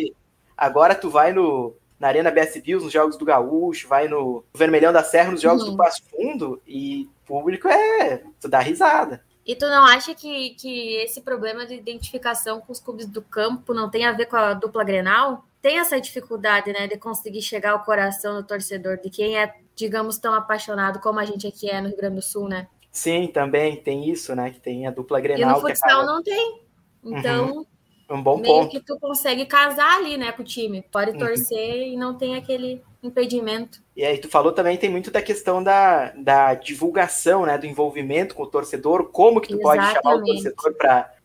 [0.57, 4.91] agora tu vai no, na Arena BS Bills, nos Jogos do Gaúcho, vai no Vermelhão
[4.91, 5.71] da Serra, nos Jogos uhum.
[5.71, 8.23] do Passo Fundo, e público é.
[8.39, 9.23] Tu dá risada.
[9.45, 13.73] E tu não acha que, que esse problema de identificação com os clubes do campo
[13.73, 15.45] não tem a ver com a dupla Grenal?
[15.61, 20.17] Tem essa dificuldade, né, de conseguir chegar ao coração do torcedor, de quem é, digamos,
[20.17, 22.67] tão apaixonado como a gente aqui é no Rio Grande do Sul, né?
[22.91, 25.51] Sim, também tem isso, né, que tem a dupla Grenal.
[25.51, 26.61] E no futsal não tem.
[27.03, 27.65] Então, uhum.
[28.09, 28.69] Um bom meio ponto.
[28.69, 30.83] que tu consegue casar ali, né, com o time.
[30.91, 31.17] Pode uhum.
[31.17, 31.93] torcer uhum.
[31.93, 33.81] e não tem aquele impedimento.
[33.95, 38.35] E aí, tu falou também, tem muito da questão da, da divulgação, né, do envolvimento
[38.35, 39.93] com o torcedor, como que tu Exatamente.
[39.93, 40.73] pode chamar o torcedor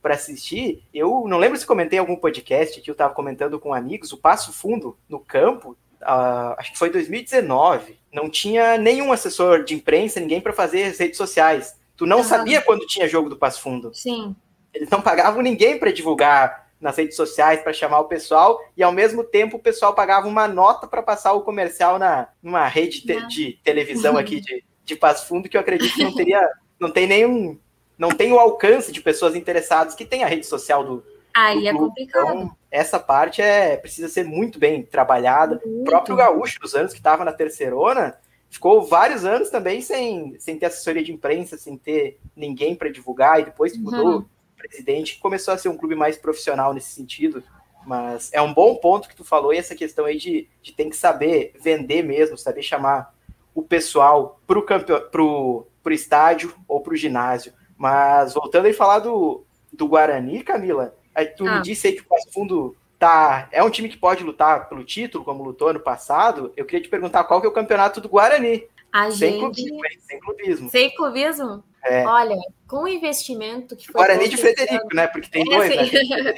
[0.02, 0.82] para assistir.
[0.92, 4.18] Eu não lembro se comentei em algum podcast que eu estava comentando com amigos, o
[4.18, 10.20] Passo Fundo no campo, uh, acho que foi 2019, não tinha nenhum assessor de imprensa,
[10.20, 13.90] ninguém para fazer as redes sociais Tu não sabia quando tinha jogo do Passo Fundo.
[13.92, 14.34] Sim.
[14.72, 18.92] Eles não pagavam ninguém para divulgar nas redes sociais para chamar o pessoal e ao
[18.92, 23.26] mesmo tempo o pessoal pagava uma nota para passar o comercial na numa rede te,
[23.26, 27.06] de televisão aqui de, de Passo Fundo que eu acredito que não teria não tem
[27.06, 27.58] nenhum
[27.98, 31.68] não tem o alcance de pessoas interessadas que tem a rede social do Aí do
[31.68, 32.26] é complicado.
[32.26, 35.60] Então, essa parte é precisa ser muito bem trabalhada.
[35.64, 35.82] Muito.
[35.82, 38.16] O próprio Gaúcho, dos anos que estava na terceirona,
[38.50, 43.40] ficou vários anos também sem, sem ter assessoria de imprensa, sem ter ninguém para divulgar,
[43.40, 44.24] e depois que mudou uhum.
[44.58, 47.42] Presidente, começou a ser um clube mais profissional nesse sentido.
[47.86, 50.90] Mas é um bom ponto que tu falou, e essa questão aí de, de tem
[50.90, 53.14] que saber vender mesmo, saber chamar
[53.54, 54.62] o pessoal para o
[55.10, 57.52] pro, pro estádio ou para o ginásio.
[57.76, 61.56] Mas voltando a falar do, do Guarani, Camila, aí tu ah.
[61.56, 64.84] me disse aí que o Passo Fundo tá, é um time que pode lutar pelo
[64.84, 66.52] título, como lutou ano passado.
[66.56, 68.64] Eu queria te perguntar qual que é o campeonato do Guarani.
[68.92, 69.40] A sem, gente...
[69.40, 70.70] clubismo, sem clubismo.
[70.70, 71.64] Sem clubismo?
[71.84, 72.04] É.
[72.04, 72.36] Olha,
[72.66, 73.94] com o investimento que foi.
[73.94, 74.94] Guarani de Frederico, ano...
[74.94, 75.06] né?
[75.06, 76.34] Porque tem é, dois, né?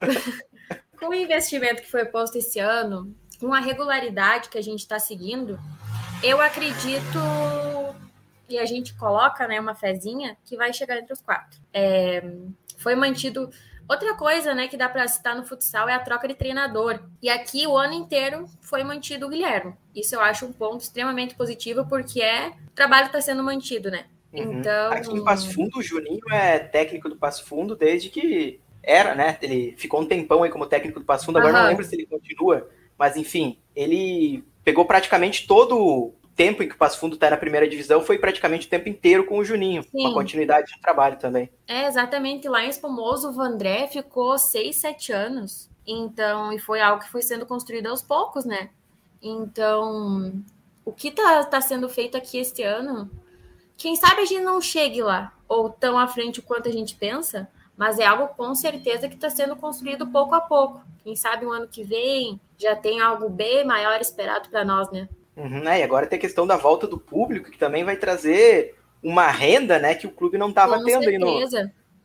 [0.98, 4.98] com o investimento que foi posto esse ano, com a regularidade que a gente está
[4.98, 5.58] seguindo,
[6.22, 7.18] eu acredito
[8.48, 11.60] e a gente coloca né, uma fezinha que vai chegar entre os quatro.
[11.72, 12.22] É,
[12.78, 13.50] foi mantido.
[13.88, 17.00] Outra coisa né, que dá para citar no futsal é a troca de treinador.
[17.22, 19.74] E aqui o ano inteiro foi mantido o Guilherme.
[19.94, 24.04] Isso eu acho um ponto extremamente positivo, porque é o trabalho está sendo mantido, né?
[24.32, 24.60] Uhum.
[24.60, 24.92] Então.
[24.92, 29.38] Aqui no Passo Fundo, o Juninho é técnico do Passo Fundo desde que era, né?
[29.40, 31.62] Ele ficou um tempão aí como técnico do Passo Fundo, agora uhum.
[31.62, 36.78] não lembro se ele continua, mas enfim, ele pegou praticamente todo tempo em que o
[36.78, 40.06] Passo Fundo está na primeira divisão foi praticamente o tempo inteiro com o Juninho, Sim.
[40.06, 41.50] uma continuidade de trabalho também.
[41.66, 42.48] É, exatamente.
[42.48, 45.68] Lá em Espumoso, o Vandré ficou seis, sete anos.
[45.84, 48.70] Então, e foi algo que foi sendo construído aos poucos, né?
[49.20, 50.32] Então,
[50.84, 53.10] o que está tá sendo feito aqui este ano,
[53.76, 56.94] quem sabe a gente não chegue lá, ou tão à frente o quanto a gente
[56.94, 60.82] pensa, mas é algo com certeza que está sendo construído pouco a pouco.
[61.02, 65.08] Quem sabe o ano que vem já tem algo bem maior esperado para nós, né?
[65.38, 65.78] Uhum, né?
[65.78, 69.78] E agora tem a questão da volta do público, que também vai trazer uma renda
[69.78, 71.40] né, que o clube não estava tendo no,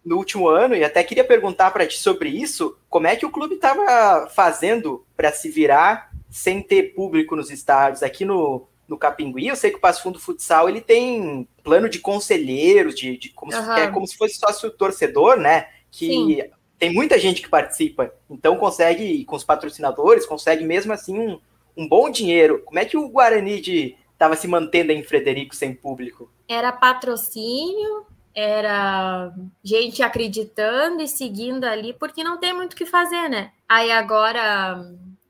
[0.05, 0.75] no último ano.
[0.75, 5.03] E até queria perguntar para ti sobre isso: como é que o clube estava fazendo
[5.17, 8.03] para se virar sem ter público nos estádios?
[8.03, 11.97] Aqui no, no Capinguí, eu sei que o Passo Fundo Futsal ele tem plano de
[11.97, 13.63] conselheiros, de, de como, uhum.
[13.63, 15.69] se, é como se fosse sócio torcedor, né?
[15.89, 16.43] Que Sim.
[16.77, 21.39] tem muita gente que participa, então consegue, com os patrocinadores, consegue mesmo assim um
[21.75, 22.61] um bom dinheiro.
[22.65, 26.29] Como é que o Guarani estava se mantendo em Frederico sem público?
[26.47, 28.05] Era patrocínio,
[28.35, 29.33] era
[29.63, 33.51] gente acreditando e seguindo ali, porque não tem muito o que fazer, né?
[33.67, 34.85] Aí agora,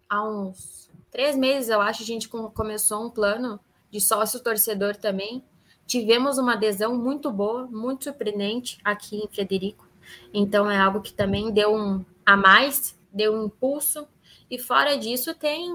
[0.09, 3.59] há uns três meses, eu acho, a gente começou um plano
[3.91, 5.43] de sócio torcedor também.
[5.85, 9.87] Tivemos uma adesão muito boa, muito surpreendente aqui em Frederico.
[10.33, 14.07] Então é algo que também deu um a mais, deu um impulso
[14.49, 15.69] e fora disso, tem.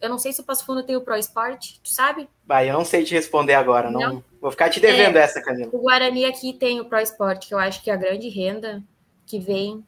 [0.00, 2.28] Eu não sei se o Passo Fundo tem o Pro Sport, tu sabe?
[2.44, 3.90] Vai, eu não sei te responder agora.
[3.90, 4.00] Não.
[4.00, 4.24] não.
[4.40, 5.70] Vou ficar te devendo é, essa, Camila.
[5.72, 8.82] O Guarani aqui tem o Pro Sport, que eu acho que a grande renda
[9.26, 9.84] que vem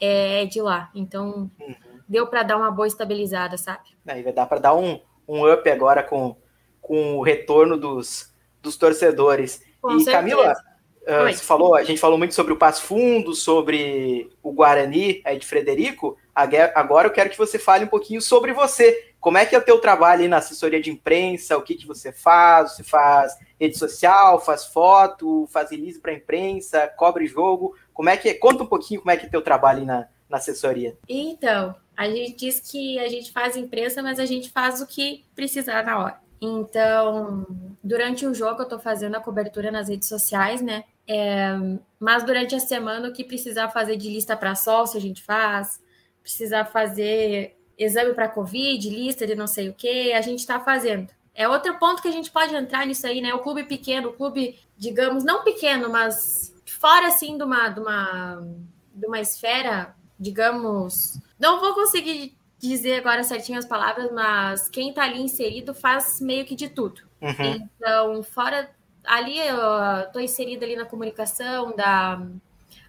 [0.00, 0.90] é de lá.
[0.94, 1.74] Então, uhum.
[2.08, 3.90] deu para dar uma boa estabilizada, sabe?
[4.06, 6.36] Aí vai dar para dar um, um up agora com,
[6.80, 9.62] com o retorno dos, dos torcedores.
[9.80, 10.16] Com e, certeza.
[10.16, 10.54] Camila,
[11.02, 15.38] uh, você falou, a gente falou muito sobre o Passo Fundo, sobre o Guarani aí
[15.38, 16.16] de Frederico.
[16.34, 19.10] Agora eu quero que você fale um pouquinho sobre você.
[19.20, 21.58] Como é que é o teu trabalho aí na assessoria de imprensa?
[21.58, 22.72] O que, que você faz?
[22.72, 27.76] Você faz rede social, faz foto, faz release para a imprensa, cobre jogo?
[27.92, 28.34] Como é que é?
[28.34, 30.96] Conta um pouquinho como é que é o teu trabalho aí na, na assessoria.
[31.06, 35.24] Então, a gente diz que a gente faz imprensa, mas a gente faz o que
[35.34, 36.29] precisar na hora.
[36.40, 37.46] Então,
[37.82, 40.84] durante o jogo eu estou fazendo a cobertura nas redes sociais, né?
[41.06, 41.52] É,
[41.98, 45.80] mas durante a semana o que precisar fazer de lista para sócio a gente faz
[46.22, 51.08] precisar fazer exame para Covid, lista de não sei o que, a gente está fazendo.
[51.34, 53.32] É outro ponto que a gente pode entrar nisso aí, né?
[53.34, 58.46] O clube pequeno, o clube, digamos, não pequeno, mas fora assim de uma, de uma,
[58.94, 61.18] de uma esfera, digamos.
[61.38, 62.36] Não vou conseguir
[62.68, 67.02] dizer agora certinho as palavras, mas quem está ali inserido faz meio que de tudo.
[67.20, 67.68] Uhum.
[67.76, 68.70] Então, fora.
[69.02, 69.56] Ali eu
[70.04, 72.20] estou inserida ali na comunicação da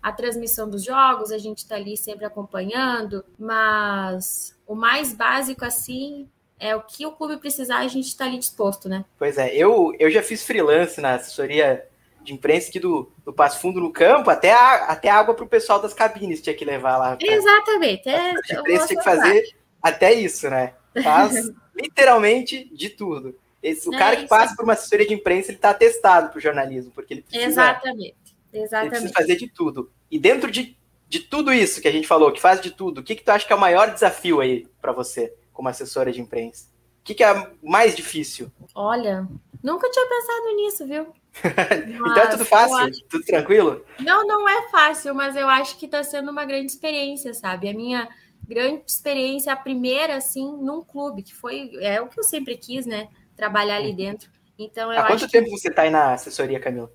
[0.03, 6.27] a transmissão dos jogos, a gente está ali sempre acompanhando, mas o mais básico assim
[6.59, 9.05] é o que o clube precisar, a gente está ali disposto, né?
[9.17, 11.87] Pois é, eu, eu já fiz freelance na assessoria
[12.23, 15.49] de imprensa aqui do, do Passo Fundo no campo, até, a, até água para o
[15.49, 17.15] pessoal das cabines tinha que levar lá.
[17.15, 18.09] Pra, Exatamente.
[18.09, 20.73] É, a imprensa tinha que fazer até isso, né?
[21.03, 23.37] Faz literalmente de tudo.
[23.61, 26.37] Esse, o é, cara que passa por uma assessoria de imprensa, ele está atestado para
[26.37, 28.15] o jornalismo, porque ele precisa, Exatamente.
[28.51, 28.81] Exatamente.
[28.81, 29.91] Ele precisa fazer de tudo.
[30.09, 33.03] E dentro de, de tudo isso que a gente falou, que faz de tudo, o
[33.03, 36.19] que, que tu acha que é o maior desafio aí para você, como assessora de
[36.19, 36.65] imprensa?
[37.01, 38.51] O que, que é mais difícil?
[38.75, 39.27] Olha,
[39.63, 41.07] nunca tinha pensado nisso, viu?
[41.95, 43.03] então é tudo fácil, acho...
[43.05, 43.85] tudo tranquilo?
[43.99, 47.69] Não, não é fácil, mas eu acho que está sendo uma grande experiência, sabe?
[47.69, 48.09] A minha
[48.51, 52.85] grande experiência, a primeira, assim, num clube, que foi é o que eu sempre quis,
[52.85, 53.07] né?
[53.33, 54.29] Trabalhar ali dentro.
[54.59, 56.91] Então, eu Há quanto tempo você está aí na assessoria, Camila?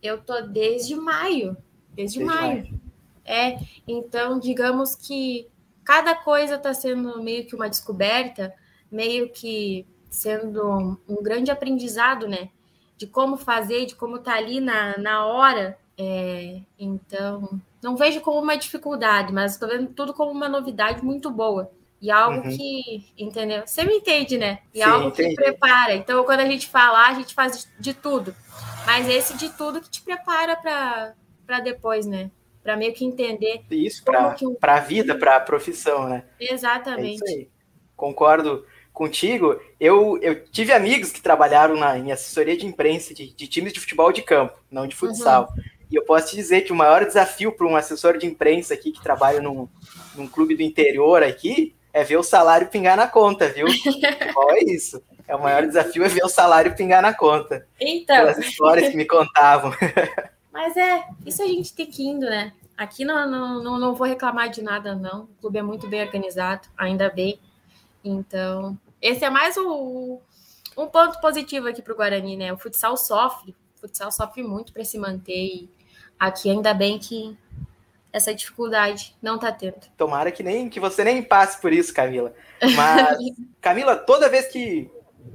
[0.00, 1.56] Eu tô desde maio.
[1.92, 2.62] Desde, desde maio.
[2.62, 2.80] maio.
[3.24, 5.48] É, então, digamos que
[5.84, 8.54] cada coisa está sendo meio que uma descoberta,
[8.90, 12.50] meio que sendo um grande aprendizado, né?
[12.96, 15.76] De como fazer, de como tá ali na, na hora.
[16.02, 21.30] É, então, não vejo como uma dificuldade, mas estou vendo tudo como uma novidade muito
[21.30, 21.70] boa.
[22.00, 22.56] E algo uhum.
[22.56, 23.62] que, entendeu?
[23.66, 24.60] Você me entende, né?
[24.72, 25.36] E Sim, algo entendi.
[25.36, 25.94] que prepara.
[25.94, 28.34] Então, quando a gente fala, a gente faz de tudo.
[28.86, 32.30] Mas esse de tudo que te prepara para depois, né?
[32.62, 33.62] Para meio que entender.
[33.70, 34.46] Isso, para que...
[34.62, 36.24] a vida, para a profissão, né?
[36.40, 37.42] Exatamente.
[37.42, 37.46] É
[37.94, 39.60] Concordo contigo.
[39.78, 43.80] Eu, eu tive amigos que trabalharam na, em assessoria de imprensa de, de times de
[43.80, 45.52] futebol de campo, não de futsal.
[45.54, 45.79] Uhum.
[45.90, 48.92] E eu posso te dizer que o maior desafio para um assessor de imprensa aqui
[48.92, 49.68] que trabalha num,
[50.14, 53.66] num clube do interior aqui é ver o salário pingar na conta, viu?
[54.36, 55.02] Olha é isso.
[55.26, 57.66] É o maior desafio é ver o salário pingar na conta.
[57.80, 58.16] Então.
[58.16, 59.72] Pelas histórias que me contavam.
[60.52, 62.52] Mas é, isso a gente tem que indo, né?
[62.76, 65.24] Aqui não, não, não, não vou reclamar de nada, não.
[65.24, 67.38] O clube é muito bem organizado, ainda bem.
[68.02, 70.18] Então, esse é mais um,
[70.76, 72.52] um ponto positivo aqui para o Guarani, né?
[72.52, 75.32] O futsal sofre, o futsal sofre muito para se manter.
[75.32, 75.70] E
[76.20, 77.34] aqui ainda bem que
[78.12, 79.80] essa dificuldade não está tendo.
[79.96, 82.34] Tomara que nem que você nem passe por isso, Camila.
[82.76, 83.18] Mas,
[83.60, 84.90] Camila, toda vez que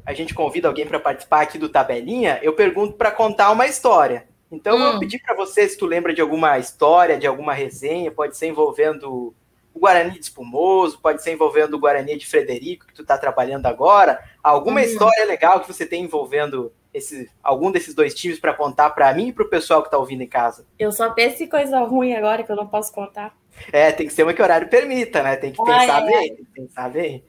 [0.05, 4.27] a gente convida alguém para participar aqui do Tabelinha, eu pergunto para contar uma história.
[4.51, 4.93] Então, hum.
[4.93, 8.47] eu pedi para você se tu lembra de alguma história, de alguma resenha, pode ser
[8.47, 9.33] envolvendo
[9.73, 13.65] o Guarani de Espumoso, pode ser envolvendo o Guarani de Frederico, que tu está trabalhando
[13.65, 14.23] agora.
[14.43, 14.83] Alguma hum.
[14.83, 19.27] história legal que você tem envolvendo esse, algum desses dois times para contar para mim
[19.27, 20.65] e para o pessoal que está ouvindo em casa?
[20.79, 23.35] Eu só penso em coisa ruim agora que eu não posso contar.
[23.71, 25.35] É, tem que ser uma que o horário permita, né?
[25.35, 27.23] Tem que pensar ai, bem, tem que pensar bem.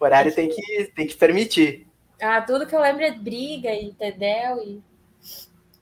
[0.00, 1.86] O horário tem que, tem que permitir.
[2.20, 4.82] Ah, tudo que eu lembro é briga e Tedel e.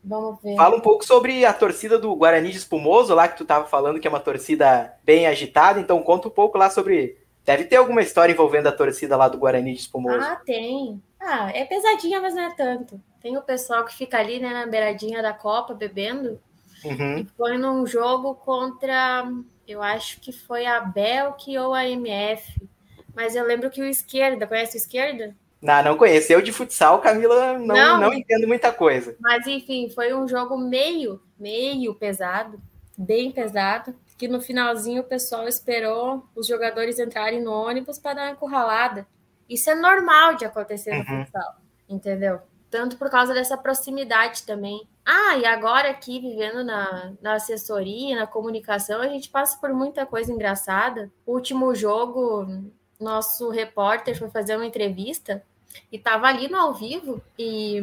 [0.05, 0.57] Vamos ver.
[0.57, 4.01] Fala um pouco sobre a torcida do Guarani de Espumoso, lá que tu estava falando
[4.01, 5.81] que é uma torcida bem agitada.
[5.81, 7.19] Então conta um pouco lá sobre.
[7.45, 10.21] Deve ter alguma história envolvendo a torcida lá do Guarani de Espumoso.
[10.21, 11.01] Ah, tem.
[11.21, 13.01] Ah, é pesadinha, mas não é tanto.
[13.23, 16.41] Tem o pessoal que fica ali, né, na beiradinha da Copa, bebendo.
[16.85, 17.19] Uhum.
[17.19, 19.31] E foi num jogo contra,
[19.67, 22.61] eu acho que foi a Belk ou a MF.
[23.15, 25.37] Mas eu lembro que o Esquerda, conhece o Esquerda?
[25.61, 26.33] Não, não conheço.
[26.33, 29.15] Eu de futsal, Camila, não, não, não entendo muita coisa.
[29.21, 32.61] Mas enfim, foi um jogo meio, meio pesado,
[32.99, 38.23] bem pesado, que no finalzinho o pessoal esperou os jogadores entrarem no ônibus para dar
[38.23, 39.07] uma encurralada.
[39.49, 41.25] Isso é normal de acontecer no uhum.
[41.25, 41.57] futsal,
[41.89, 42.41] entendeu?
[42.73, 44.89] Tanto por causa dessa proximidade também.
[45.05, 50.07] Ah, e agora aqui, vivendo na, na assessoria, na comunicação, a gente passa por muita
[50.07, 51.13] coisa engraçada.
[51.27, 52.47] O último jogo,
[52.99, 55.45] nosso repórter foi fazer uma entrevista
[55.93, 57.79] e tava ali no ao vivo e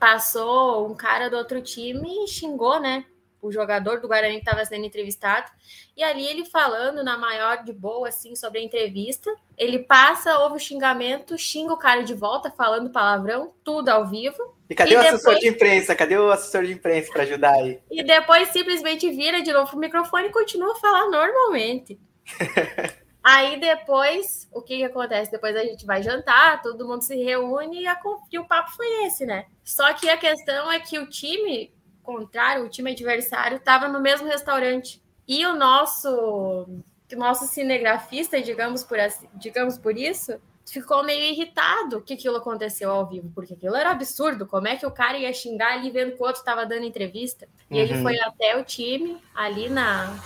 [0.00, 3.04] passou um cara do outro time e xingou, né?
[3.42, 5.50] O jogador do Guarani que estava sendo entrevistado.
[5.96, 9.34] E ali ele falando na maior de boa, assim, sobre a entrevista.
[9.58, 14.56] Ele passa, ouve o xingamento, xinga o cara de volta, falando palavrão, tudo ao vivo.
[14.70, 15.14] E cadê e o depois...
[15.14, 15.94] assessor de imprensa?
[15.94, 17.80] Cadê o assessor de imprensa para ajudar aí?
[17.90, 22.00] E depois simplesmente vira de novo pro microfone e continua a falar normalmente.
[23.22, 25.30] Aí depois, o que, que acontece?
[25.30, 27.96] Depois a gente vai jantar, todo mundo se reúne e, a,
[28.32, 29.46] e o papo foi esse, né?
[29.62, 34.26] Só que a questão é que o time contrário, o time adversário, estava no mesmo
[34.26, 35.00] restaurante.
[35.26, 42.02] E o nosso, o nosso cinegrafista, digamos por, assim, digamos por isso, ficou meio irritado
[42.02, 44.46] que aquilo aconteceu ao vivo, porque aquilo era absurdo.
[44.46, 47.48] Como é que o cara ia xingar ali vendo que o outro estava dando entrevista?
[47.70, 47.80] E uhum.
[47.80, 50.18] ele foi até o time, ali na,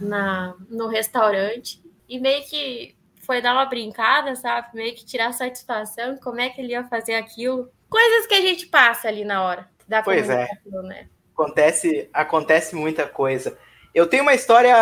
[0.00, 4.68] na no restaurante, e meio que foi dar uma brincada, sabe?
[4.74, 7.70] Meio que tirar satisfação, como é que ele ia fazer aquilo.
[7.88, 10.48] Coisas que a gente passa ali na hora da pois é.
[10.66, 11.08] Né?
[11.32, 13.56] Acontece, acontece muita coisa.
[13.94, 14.74] Eu tenho uma história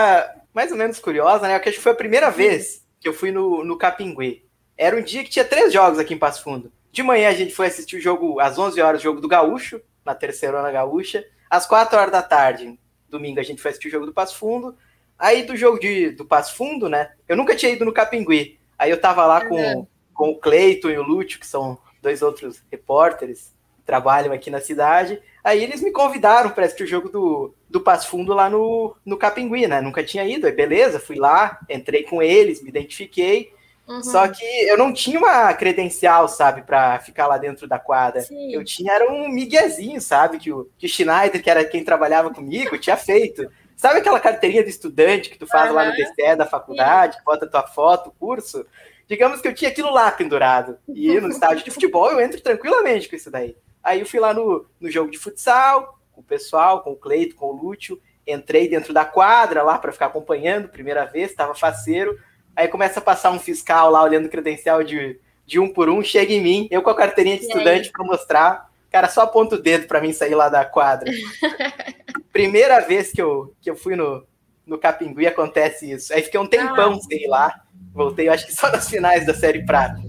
[0.55, 1.59] mais ou menos curiosa, né?
[1.59, 2.33] Que acho que foi a primeira uhum.
[2.33, 4.43] vez que eu fui no, no Capinguê.
[4.77, 6.73] Era um dia que tinha três jogos aqui em Passo Fundo.
[6.91, 9.81] De manhã a gente foi assistir o jogo às 11 horas, o jogo do Gaúcho,
[10.05, 11.25] na terceira hora Gaúcha.
[11.49, 12.79] Às 4 horas da tarde,
[13.09, 14.77] domingo, a gente foi assistir o jogo do Passo Fundo.
[15.19, 17.13] Aí do jogo de, do Passo Fundo, né?
[17.29, 18.59] Eu nunca tinha ido no Capinguí.
[18.79, 22.63] Aí eu tava lá com, com o Cleiton e o Lúcio, que são dois outros
[22.71, 23.52] repórteres
[23.85, 25.21] trabalham aqui na cidade.
[25.43, 29.17] Aí eles me convidaram para assistir o jogo do, do Passo Fundo lá no, no
[29.17, 29.81] Capingui, né?
[29.81, 33.53] Nunca tinha ido, aí beleza, fui lá, entrei com eles, me identifiquei.
[33.89, 34.03] Uhum.
[34.03, 38.21] Só que eu não tinha uma credencial, sabe, para ficar lá dentro da quadra.
[38.21, 38.55] Sim.
[38.55, 42.33] Eu tinha era um miguezinho, sabe, que o, que o Schneider, que era quem trabalhava
[42.33, 43.51] comigo, tinha feito.
[43.77, 45.77] Sabe aquela carteirinha de estudante que tu faz uhum.
[45.77, 48.65] lá no TCE da faculdade, que bota tua foto, curso?
[49.09, 50.79] Digamos que eu tinha aquilo lá pendurado.
[50.89, 53.57] E no estádio de futebol eu entro tranquilamente com isso daí.
[53.83, 57.35] Aí eu fui lá no, no jogo de futsal, com o pessoal, com o Cleito,
[57.35, 58.01] com o Lúcio.
[58.27, 62.17] Entrei dentro da quadra lá para ficar acompanhando, primeira vez, estava faceiro.
[62.55, 66.03] Aí começa a passar um fiscal lá olhando o credencial de, de um por um,
[66.03, 68.71] chega em mim, eu com a carteirinha de estudante para mostrar.
[68.91, 71.11] Cara, só aponta o dedo para mim sair lá da quadra.
[72.33, 74.25] Primeira vez que eu, que eu fui no,
[74.67, 76.13] no Capingui acontece isso.
[76.13, 77.01] Aí fiquei um tempão ah.
[77.01, 77.63] sem ir lá.
[77.95, 80.01] Voltei, acho que só nas finais da Série Prata.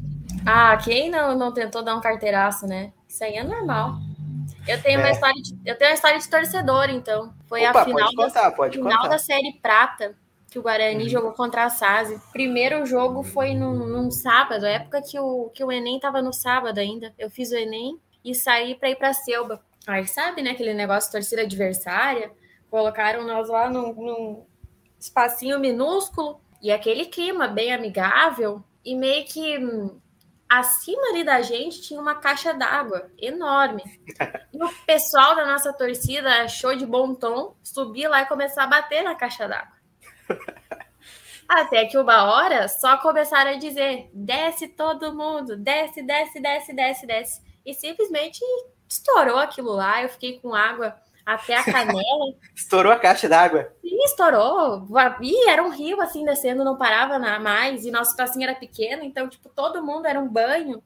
[0.45, 2.91] Ah, quem não, não tentou dar um carteiraço, né?
[3.14, 3.99] Isso aí é normal.
[4.68, 5.03] Eu tenho, é.
[5.03, 7.32] uma, história de, eu tenho uma história de torcedor, então.
[7.45, 10.16] Foi Opa, a final, contar, da, final da Série Prata
[10.49, 11.09] que o Guarani uhum.
[11.09, 12.20] jogou contra a SASI.
[12.32, 16.80] Primeiro jogo foi num, num, sábado, época que o, que o Enem tava no sábado
[16.80, 17.14] ainda.
[17.20, 19.64] Eu fiz o Enem e saí para ir para Selba.
[19.86, 22.32] Aí sabe, né, aquele negócio de torcida adversária?
[22.68, 24.45] Colocaram nós lá num, num
[24.99, 29.99] espacinho minúsculo e aquele clima bem amigável e meio que hum,
[30.60, 33.84] acima ali da gente tinha uma caixa d'água enorme.
[34.54, 38.68] E o pessoal da nossa torcida achou de bom tom subir lá e começar a
[38.68, 39.74] bater na caixa d'água.
[41.49, 47.06] Até que uma hora só começaram a dizer: desce todo mundo, desce, desce, desce, desce,
[47.06, 47.41] desce.
[47.66, 48.39] E simplesmente
[48.88, 50.04] estourou aquilo lá.
[50.04, 50.95] Eu fiquei com água
[51.26, 52.34] até a canela.
[52.55, 53.74] estourou a caixa d'água.
[53.82, 54.88] Sim, estourou.
[55.21, 57.86] E era um rio assim descendo, não parava mais.
[57.86, 60.84] E nosso espacinho era pequeno, então, tipo, todo mundo era um banho.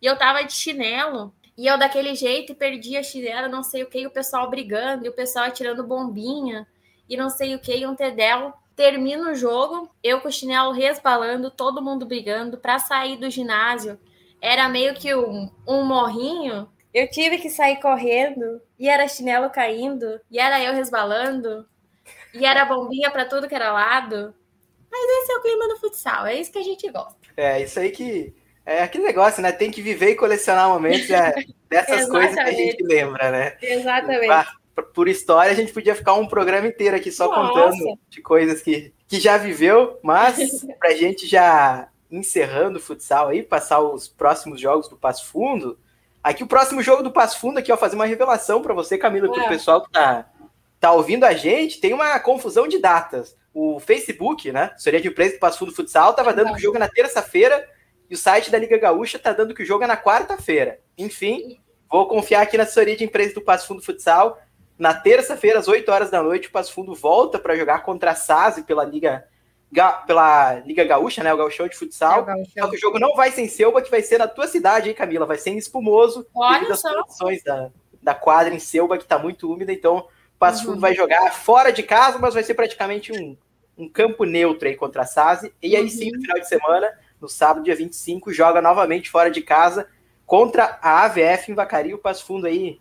[0.00, 1.34] E eu tava de chinelo.
[1.56, 5.06] E eu daquele jeito perdi a chinela, não sei o que, e o pessoal brigando,
[5.06, 6.66] e o pessoal atirando bombinha,
[7.08, 8.52] e não sei o que, e um tedel.
[8.74, 13.98] Termina o jogo, eu com o chinelo resbalando, todo mundo brigando para sair do ginásio.
[14.38, 16.68] Era meio que um, um morrinho.
[16.96, 21.66] Eu tive que sair correndo e era chinelo caindo e era eu resbalando
[22.32, 24.34] e era bombinha para tudo que era lado.
[24.90, 27.14] Mas esse é o clima do futsal, é isso que a gente gosta.
[27.36, 28.34] É, isso aí que
[28.64, 29.52] é aquele negócio, né?
[29.52, 31.34] Tem que viver e colecionar momentos é,
[31.68, 33.58] dessas coisas que a gente lembra, né?
[33.60, 34.56] Exatamente
[34.94, 37.48] por história, a gente podia ficar um programa inteiro aqui só Nossa.
[37.48, 43.42] contando de coisas que, que já viveu, mas para gente já encerrando o futsal aí,
[43.42, 45.78] passar os próximos jogos do Passo Fundo.
[46.26, 49.30] Aqui o próximo jogo do Passo Fundo aqui, ó, fazer uma revelação para você, Camila,
[49.30, 50.28] para o pessoal que tá,
[50.80, 53.36] tá ouvindo a gente, tem uma confusão de datas.
[53.54, 56.78] O Facebook, né, Seria de Imprensa do Passo Fundo Futsal, tava dando que o jogo
[56.78, 57.64] é na terça-feira
[58.10, 60.80] e o site da Liga Gaúcha tá dando que o jogo é na quarta-feira.
[60.98, 64.36] Enfim, vou confiar aqui na assessoria de imprensa do Passo Fundo Futsal
[64.76, 68.16] na terça-feira, às 8 horas da noite, o Passo Fundo volta para jogar contra a
[68.16, 69.28] SASI pela Liga,
[70.06, 71.32] pela Liga Gaúcha, né?
[71.32, 72.28] O Gauchão de Futsal.
[72.28, 74.46] É Só que o jogo não vai ser em Selva, que vai ser na tua
[74.46, 75.26] cidade, hein, Camila?
[75.26, 77.70] Vai ser em Espumoso, Olha devido às condições da,
[78.02, 79.72] da quadra em Selva, que está muito úmida.
[79.72, 80.72] Então, o Passo uhum.
[80.72, 83.36] Fundo vai jogar fora de casa, mas vai ser praticamente um,
[83.76, 85.52] um campo neutro aí contra a SASI.
[85.62, 86.22] E aí sim, no uhum.
[86.22, 89.88] final de semana, no sábado, dia 25, joga novamente fora de casa
[90.24, 91.94] contra a AVF em Vacaria.
[91.94, 92.80] O Passo Fundo aí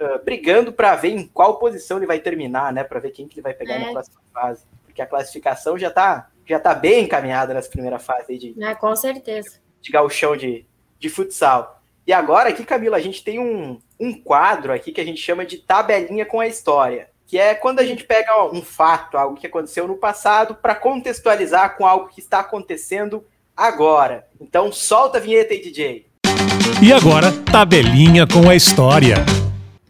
[0.00, 2.84] uh, brigando para ver em qual posição ele vai terminar, né?
[2.84, 3.78] Para ver quem que ele vai pegar é.
[3.86, 4.64] na próxima fase.
[4.96, 8.96] Porque a classificação já está já tá bem encaminhada nessa primeira fase de, é, com
[8.96, 9.60] certeza.
[9.82, 10.64] de gauchão de,
[10.98, 11.82] de futsal.
[12.06, 15.44] E agora aqui, Camila, a gente tem um, um quadro aqui que a gente chama
[15.44, 17.10] de tabelinha com a história.
[17.26, 21.76] Que é quando a gente pega um fato, algo que aconteceu no passado, para contextualizar
[21.76, 23.22] com algo que está acontecendo
[23.54, 24.26] agora.
[24.40, 26.06] Então solta a vinheta aí, DJ.
[26.82, 29.16] E agora, tabelinha com a história.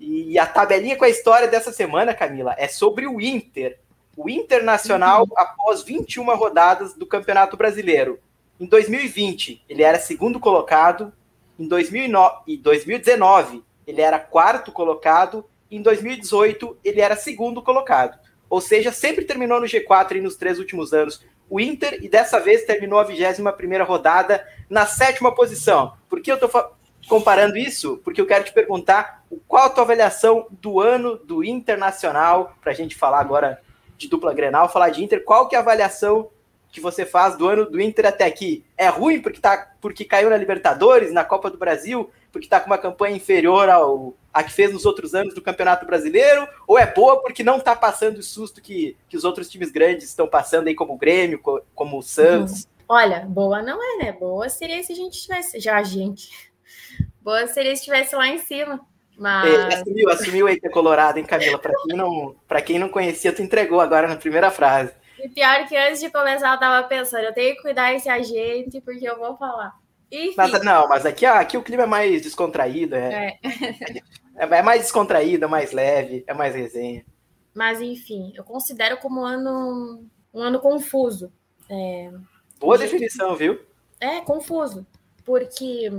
[0.00, 3.78] E a tabelinha com a história dessa semana, Camila, é sobre o Inter.
[4.16, 5.36] O Internacional, uhum.
[5.36, 8.18] após 21 rodadas do Campeonato Brasileiro.
[8.58, 11.12] Em 2020, ele era segundo colocado.
[11.58, 15.44] Em 2019, ele era quarto colocado.
[15.70, 18.18] Em 2018, ele era segundo colocado.
[18.48, 21.22] Ou seja, sempre terminou no G4 nos três últimos anos.
[21.48, 25.92] O Inter, e dessa vez terminou a 21 rodada na sétima posição.
[26.08, 26.50] Por que eu estou
[27.08, 28.00] comparando isso?
[28.02, 32.74] Porque eu quero te perguntar qual a tua avaliação do ano do Internacional, para a
[32.74, 33.60] gente falar agora
[33.96, 36.28] de dupla Grenal, falar de Inter, qual que é a avaliação
[36.70, 38.64] que você faz do ano do Inter até aqui?
[38.76, 42.66] É ruim porque, tá, porque caiu na Libertadores, na Copa do Brasil, porque está com
[42.66, 46.46] uma campanha inferior ao, a que fez nos outros anos do Campeonato Brasileiro?
[46.66, 50.08] Ou é boa porque não está passando o susto que, que os outros times grandes
[50.08, 51.40] estão passando aí, como o Grêmio,
[51.74, 52.68] como o Santos?
[52.88, 54.12] Olha, boa não é, né?
[54.12, 55.58] Boa seria se a gente tivesse.
[55.58, 56.30] Já a gente
[57.26, 58.80] Boa seria se estivesse lá em cima.
[59.16, 59.52] Mas...
[59.52, 61.58] É, assumiu, assumiu aí que é colorado, hein, Camila?
[61.58, 64.92] Para quem, não, quem não conhecia, tu entregou agora na primeira frase.
[65.18, 68.80] E pior que antes de começar, eu tava pensando, eu tenho que cuidar desse agente,
[68.82, 69.72] porque eu vou falar.
[70.12, 70.34] Enfim.
[70.36, 73.38] Mas, não, mas aqui, aqui o clima é mais descontraído, é.
[74.38, 74.44] É.
[74.44, 77.06] é mais descontraído, é mais leve, é mais resenha.
[77.54, 81.32] Mas enfim, eu considero como um ano, um ano confuso.
[81.70, 82.12] É,
[82.60, 83.58] Boa definição, viu?
[83.98, 84.86] É, confuso.
[85.24, 85.90] Porque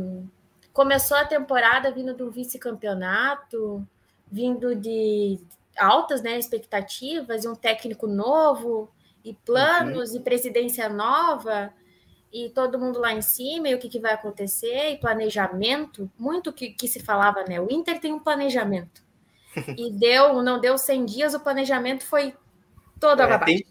[0.78, 3.84] começou a temporada vindo do vice-campeonato,
[4.32, 5.40] vindo de
[5.76, 8.88] altas né, expectativas, e um técnico novo,
[9.26, 10.18] e planos, uhum.
[10.18, 11.74] e presidência nova,
[12.32, 16.54] e todo mundo lá em cima, e o que, que vai acontecer, e planejamento, muito
[16.54, 17.60] que, que se falava, né?
[17.60, 19.02] O Inter tem um planejamento.
[19.76, 22.36] e deu, não deu 100 dias, o planejamento foi
[23.00, 23.66] todo é, Tem,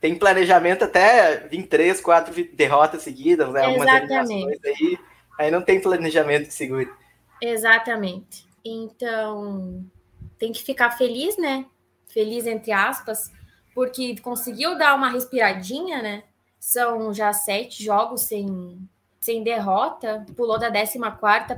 [0.00, 3.64] tem, planejamento até 23, 4 derrotas seguidas, né?
[3.64, 4.60] Algumas Exatamente.
[4.64, 5.11] aí
[5.42, 6.88] Aí não tem planejamento que segure.
[7.40, 8.46] Exatamente.
[8.64, 9.84] Então,
[10.38, 11.66] tem que ficar feliz, né?
[12.08, 13.32] Feliz entre aspas,
[13.74, 16.22] porque conseguiu dar uma respiradinha, né?
[16.60, 18.78] São já sete jogos sem,
[19.20, 20.98] sem derrota, pulou da 14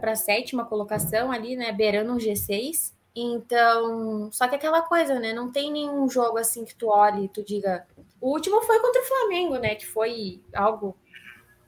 [0.00, 1.70] para a sétima colocação ali, né?
[1.70, 2.94] Beirando um G6.
[3.14, 5.34] Então, só que aquela coisa, né?
[5.34, 7.86] Não tem nenhum jogo assim que tu olhe e tu diga.
[8.20, 9.74] O último foi contra o Flamengo, né?
[9.74, 10.96] Que foi algo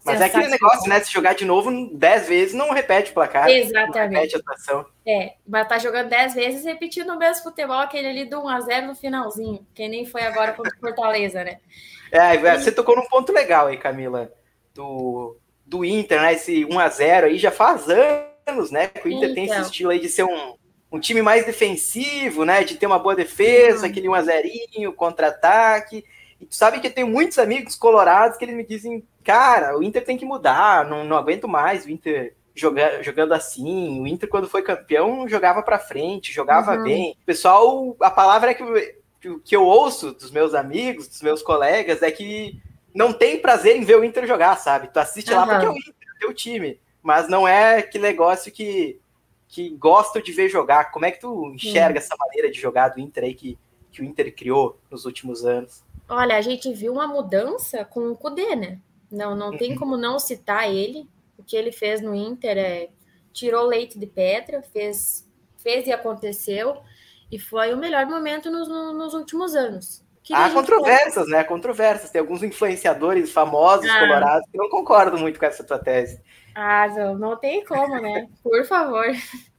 [0.07, 1.01] mas é aquele negócio, né?
[1.01, 3.51] Se jogar de novo 10 vezes, não repete o placar.
[3.51, 3.95] Exatamente.
[3.95, 4.87] Não repete a atuação.
[5.07, 8.95] É, vai tá jogando 10 vezes repetindo o mesmo futebol, aquele ali do 1x0 no
[8.95, 11.59] finalzinho, que nem foi agora contra o Fortaleza, né?
[12.13, 14.33] É, você tocou num ponto legal aí, Camila,
[14.73, 15.37] do,
[15.67, 16.35] do Inter, né?
[16.35, 17.87] Esse 1x0 aí já faz
[18.47, 18.87] anos, né?
[18.87, 19.35] Que o Inter então.
[19.35, 19.67] tem esse então.
[19.67, 20.55] estilo aí de ser um,
[20.93, 22.63] um time mais defensivo, né?
[22.63, 23.91] De ter uma boa defesa, uhum.
[23.91, 26.05] aquele 1x0, contra-ataque.
[26.41, 29.83] E tu sabe que eu tenho muitos amigos colorados que eles me dizem cara, o
[29.83, 34.01] Inter tem que mudar, não, não aguento mais o Inter joga, jogando assim.
[34.01, 36.85] O Inter, quando foi campeão, jogava para frente, jogava uhum.
[36.85, 37.17] bem.
[37.27, 38.65] Pessoal, a palavra que,
[39.45, 42.63] que eu ouço dos meus amigos, dos meus colegas, é que
[42.95, 44.89] não tem prazer em ver o Inter jogar, sabe?
[44.89, 45.39] Tu assiste uhum.
[45.39, 46.81] lá porque é o Inter, é teu time.
[47.03, 49.01] Mas não é que negócio que,
[49.49, 50.93] que gosto de ver jogar.
[50.93, 52.05] Como é que tu enxerga uhum.
[52.05, 53.59] essa maneira de jogar do Inter aí que,
[53.91, 55.85] que o Inter criou nos últimos anos?
[56.09, 58.79] Olha, a gente viu uma mudança com o Cudê, né?
[59.11, 59.79] Não, não tem uhum.
[59.79, 61.09] como não citar ele.
[61.39, 62.89] O que ele fez no Inter é
[63.33, 65.29] tirou leite de pedra, fez,
[65.59, 66.81] fez e aconteceu,
[67.31, 70.03] e foi o melhor momento nos, nos últimos anos.
[70.23, 71.45] Que Há controvérsias, né?
[71.45, 72.11] Controvérsias.
[72.11, 74.01] Tem alguns influenciadores famosos, ah.
[74.01, 76.21] colorados, que não concordam muito com essa tua tese.
[76.53, 78.27] Ah, não, não tem como, né?
[78.43, 79.07] Por favor.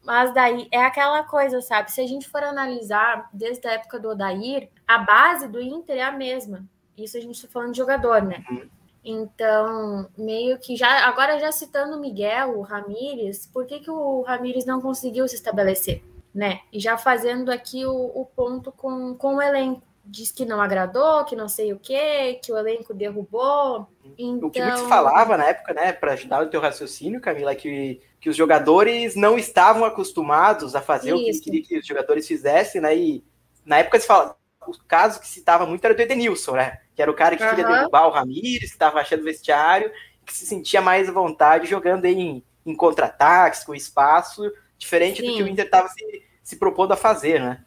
[0.07, 1.91] Mas daí é aquela coisa, sabe?
[1.91, 6.03] Se a gente for analisar desde a época do Odair, a base do Inter é
[6.03, 6.63] a mesma.
[6.97, 8.41] Isso a gente está falando de jogador, né?
[8.49, 8.69] Uhum.
[9.03, 14.21] Então, meio que já agora já citando o Miguel, o Ramires, por que, que o
[14.21, 16.01] Ramires não conseguiu se estabelecer,
[16.33, 16.61] né?
[16.71, 19.83] E já fazendo aqui o, o ponto com, com o elenco.
[20.09, 23.87] Diz que não agradou, que não sei o quê, que o elenco derrubou.
[24.17, 24.47] Então...
[24.47, 28.01] O que muito se falava na época, né, para ajudar o teu raciocínio, Camila, que,
[28.19, 31.39] que os jogadores não estavam acostumados a fazer Isso.
[31.39, 32.95] o que queria que os jogadores fizessem, né?
[32.95, 33.23] E
[33.65, 36.79] na época se fala, o caso que citava muito era do Edenilson, né?
[36.95, 37.49] Que era o cara que uhum.
[37.49, 39.91] queria derrubar o Ramires, que estava achando vestiário,
[40.25, 45.27] que se sentia mais à vontade jogando em, em contra-ataques, com espaço, diferente Sim.
[45.27, 47.63] do que o Inter estava se, se propondo a fazer, né?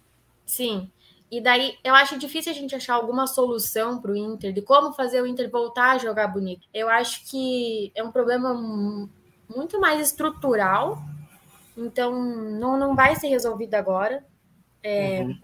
[0.47, 0.91] Sim.
[1.31, 4.93] E daí eu acho difícil a gente achar alguma solução para o Inter de como
[4.93, 6.67] fazer o Inter voltar a jogar bonito.
[6.75, 8.53] Eu acho que é um problema
[9.49, 10.99] muito mais estrutural,
[11.77, 14.25] então não, não vai ser resolvido agora.
[14.83, 15.39] É, uhum.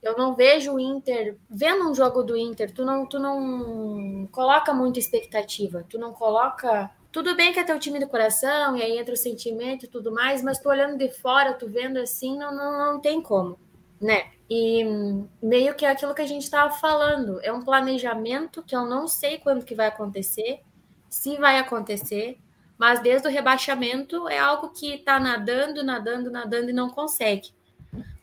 [0.00, 4.72] Eu não vejo o Inter, vendo um jogo do Inter, tu não, tu não coloca
[4.72, 6.88] muita expectativa, tu não coloca.
[7.10, 10.12] Tudo bem que é teu time do coração, e aí entra o sentimento e tudo
[10.12, 13.58] mais, mas tu olhando de fora, tu vendo assim, não, não, não tem como,
[14.00, 14.35] né?
[14.48, 14.84] E
[15.42, 19.08] meio que é aquilo que a gente estava falando, é um planejamento que eu não
[19.08, 20.60] sei quando que vai acontecer,
[21.10, 22.38] se vai acontecer,
[22.78, 27.50] mas desde o rebaixamento é algo que está nadando, nadando, nadando e não consegue.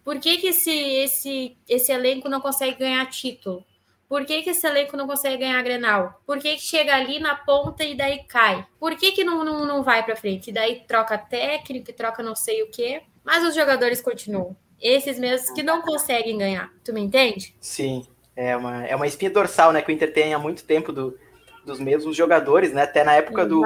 [0.03, 3.65] Por que, que esse, esse, esse elenco não consegue ganhar título?
[4.07, 6.21] Por que, que esse elenco não consegue ganhar Grenal?
[6.25, 8.65] Por que, que chega ali na ponta e daí cai?
[8.79, 10.49] Por que, que não, não, não vai para frente?
[10.49, 14.55] E daí troca técnico, troca não sei o quê, mas os jogadores continuam.
[14.83, 16.69] Esses mesmos que não conseguem ganhar.
[16.83, 17.55] Tu me entende?
[17.61, 18.05] Sim,
[18.35, 19.81] é uma, é uma espinha dorsal, né?
[19.81, 21.17] Que o Inter tem há muito tempo do,
[21.65, 22.83] dos mesmos jogadores, né?
[22.83, 23.63] Até na época do,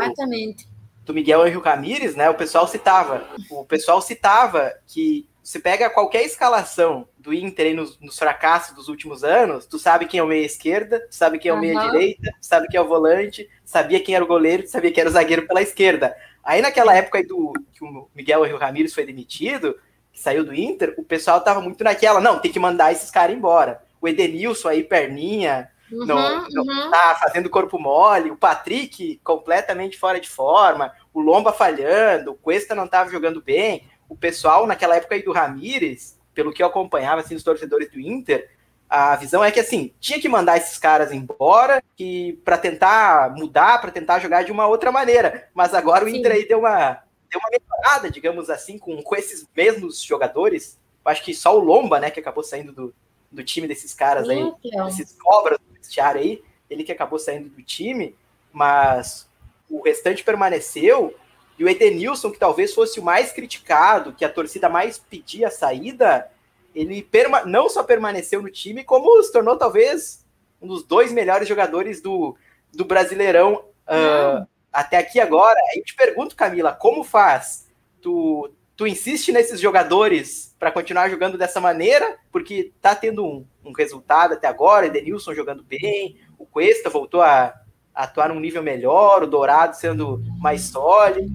[1.03, 2.29] do Miguel Henrique Ramírez, né?
[2.29, 3.27] O pessoal citava.
[3.49, 9.23] O pessoal citava que você pega qualquer escalação do Inter nos, nos, fracassos dos últimos
[9.23, 11.91] anos, tu sabe quem é o meia esquerda, tu sabe quem é o meia uhum.
[11.91, 15.09] direita, tu sabe quem é o volante, sabia quem era o goleiro, sabia quem era
[15.09, 16.13] o zagueiro pela esquerda.
[16.43, 19.77] Aí naquela época aí do que o Miguel Rio Ramírez foi demitido,
[20.19, 23.81] saiu do Inter, o pessoal tava muito naquela, não, tem que mandar esses caras embora.
[24.01, 26.91] O Edenilson aí, perninha, Uhum, não, não uhum.
[26.91, 32.75] tá fazendo corpo mole, o Patrick completamente fora de forma, o Lomba falhando, o Cuesta
[32.75, 33.87] não estava jogando bem.
[34.09, 37.99] O pessoal, naquela época aí do Ramires, pelo que eu acompanhava, assim, os torcedores do
[37.99, 38.49] Inter,
[38.89, 43.81] a visão é que, assim, tinha que mandar esses caras embora que para tentar mudar,
[43.81, 45.49] para tentar jogar de uma outra maneira.
[45.53, 46.11] Mas agora Sim.
[46.11, 46.99] o Inter aí deu uma,
[47.29, 50.77] deu uma melhorada, digamos assim, com, com esses mesmos jogadores.
[51.03, 52.93] Eu acho que só o Lomba, né, que acabou saindo do,
[53.31, 54.85] do time desses caras aí, então.
[54.85, 58.15] desses cobras do vestiário aí, ele que acabou saindo do time,
[58.51, 59.27] mas
[59.69, 61.15] o restante permaneceu.
[61.57, 65.51] E o Edenilson, que talvez fosse o mais criticado, que a torcida mais pedia a
[65.51, 66.29] saída,
[66.75, 67.07] ele
[67.45, 70.25] não só permaneceu no time, como se tornou talvez
[70.61, 72.35] um dos dois melhores jogadores do,
[72.71, 75.59] do Brasileirão uh, até aqui agora.
[75.75, 77.67] Eu te pergunto, Camila, como faz?
[78.01, 83.71] Tu, tu insiste nesses jogadores para continuar jogando dessa maneira, porque tá tendo um, um
[83.71, 87.53] resultado até agora, Edenilson jogando bem, o Cuesta voltou a,
[87.93, 91.29] a atuar num nível melhor, o Dourado sendo mais sólido.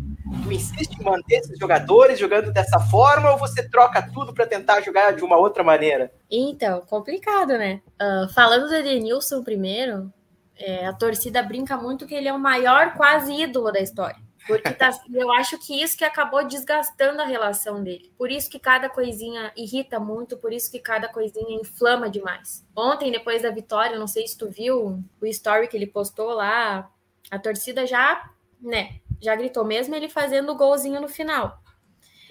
[0.45, 4.81] Tu insiste em manter esses jogadores jogando dessa forma ou você troca tudo para tentar
[4.81, 6.11] jogar de uma outra maneira?
[6.31, 7.83] Então, complicado, né?
[8.01, 10.11] Uh, falando do Edenilson primeiro,
[10.57, 14.21] é, a torcida brinca muito que ele é o maior quase ídolo da história.
[14.47, 18.13] Porque tá, eu acho que isso que acabou desgastando a relação dele.
[18.17, 22.67] Por isso que cada coisinha irrita muito, por isso que cada coisinha inflama demais.
[22.77, 26.91] Ontem, depois da vitória, não sei se tu viu o story que ele postou lá,
[27.31, 28.31] a torcida já,
[28.61, 31.62] né, já gritou mesmo ele fazendo o golzinho no final.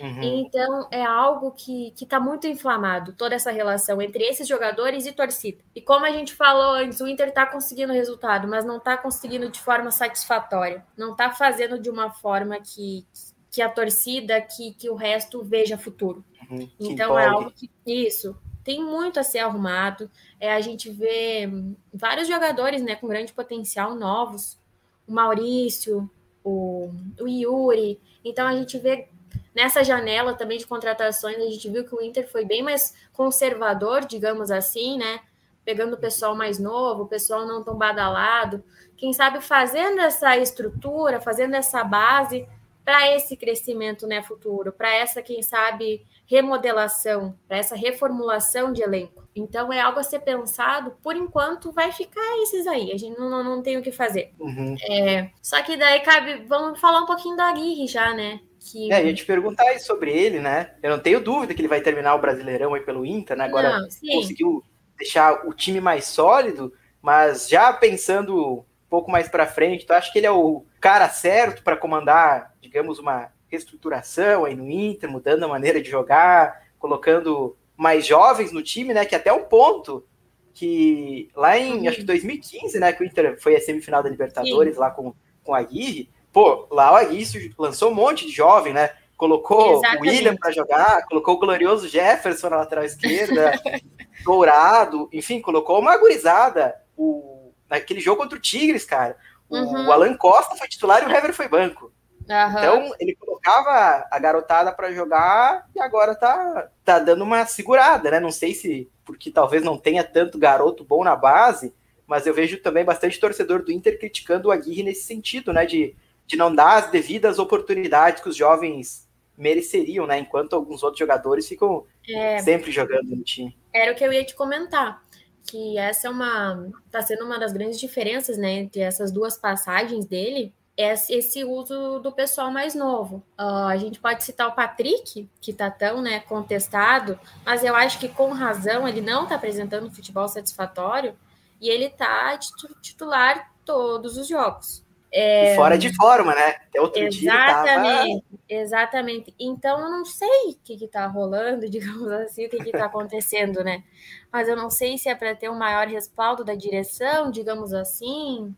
[0.02, 0.24] Uhum.
[0.24, 5.60] Então, é algo que está muito inflamado, toda essa relação entre esses jogadores e torcida.
[5.76, 9.50] E como a gente falou antes, o Inter está conseguindo resultado, mas não está conseguindo
[9.50, 10.84] de forma satisfatória.
[10.98, 13.06] Não está fazendo de uma forma que,
[13.52, 16.26] que a torcida, que, que o resto veja futuro.
[16.50, 16.68] Uhum.
[16.80, 17.70] Então, é algo que.
[17.86, 18.36] Isso.
[18.64, 20.10] Tem muito a ser arrumado.
[20.40, 21.50] É, a gente vê
[21.94, 24.60] vários jogadores né, com grande potencial novos.
[25.08, 26.10] O Maurício,
[26.44, 28.00] o, o Yuri.
[28.24, 29.10] Então, a gente vê
[29.54, 34.06] Nessa janela também de contratações, a gente viu que o Inter foi bem mais conservador,
[34.06, 35.20] digamos assim, né?
[35.66, 38.64] Pegando o pessoal mais novo, o pessoal não tão badalado.
[38.96, 42.48] Quem sabe fazendo essa estrutura, fazendo essa base
[42.84, 49.24] para esse crescimento né, futuro, para essa, quem sabe, remodelação, para essa reformulação de elenco.
[49.36, 53.30] Então é algo a ser pensado, por enquanto vai ficar esses aí, a gente não,
[53.30, 54.34] não, não tem o que fazer.
[54.40, 54.76] Uhum.
[54.90, 58.42] É, só que daí cabe, vamos falar um pouquinho da Aguirre já, né?
[58.62, 58.94] Que...
[58.94, 60.76] É, ia te perguntar sobre ele, né?
[60.84, 63.46] Eu não tenho dúvida que ele vai terminar o Brasileirão aí pelo Inter, né?
[63.46, 64.64] Agora não, conseguiu
[64.98, 70.12] deixar o time mais sólido, mas já pensando um pouco mais para frente, tu acha
[70.12, 75.44] que ele é o cara certo para comandar, digamos, uma reestruturação aí no Inter, mudando
[75.44, 79.06] a maneira de jogar, colocando mais jovens no time, né?
[79.06, 80.06] Que até um ponto
[80.54, 84.76] que lá em, acho que 2015, né, que o Inter foi a semifinal da Libertadores
[84.76, 84.80] Sim.
[84.80, 88.92] lá com, com a Aguirre, pô, lá o Aguirre lançou um monte de jovem, né?
[89.18, 89.98] Colocou Exatamente.
[89.98, 93.54] o William para jogar, colocou o glorioso Jefferson na lateral esquerda,
[94.24, 96.76] Dourado, enfim, colocou uma gurizada.
[96.98, 99.16] O, naquele jogo contra o Tigres, cara,
[99.50, 99.88] o, uhum.
[99.88, 101.92] o Alan Costa foi titular e o Hever foi banco.
[102.30, 102.50] Uhum.
[102.50, 108.20] Então, ele colocava a garotada para jogar e agora tá, tá dando uma segurada, né?
[108.20, 111.74] Não sei se porque talvez não tenha tanto garoto bom na base,
[112.08, 115.66] mas eu vejo também bastante torcedor do Inter criticando o Aguirre nesse sentido, né?
[115.66, 115.96] De
[116.32, 119.06] de não dar as devidas oportunidades que os jovens
[119.38, 120.18] mereceriam, né?
[120.20, 123.58] Enquanto alguns outros jogadores ficam é, sempre jogando no time.
[123.74, 125.04] Era o que eu ia te comentar,
[125.46, 130.06] que essa é uma tá sendo uma das grandes diferenças, né, entre essas duas passagens
[130.06, 133.18] dele, é esse uso do pessoal mais novo.
[133.38, 138.00] Uh, a gente pode citar o Patrick, que tá tão, né, contestado, mas eu acho
[138.00, 141.14] que com razão ele não tá apresentando futebol satisfatório
[141.60, 142.40] e ele tá
[142.82, 144.82] titular todos os jogos.
[145.12, 145.56] É...
[145.56, 146.56] fora de forma, né?
[146.70, 148.22] Até outro exatamente, dia tava...
[148.48, 149.36] exatamente.
[149.38, 153.84] Então eu não sei o que está rolando, digamos assim, o que está acontecendo, né?
[154.32, 158.56] Mas eu não sei se é para ter um maior respaldo da direção, digamos assim.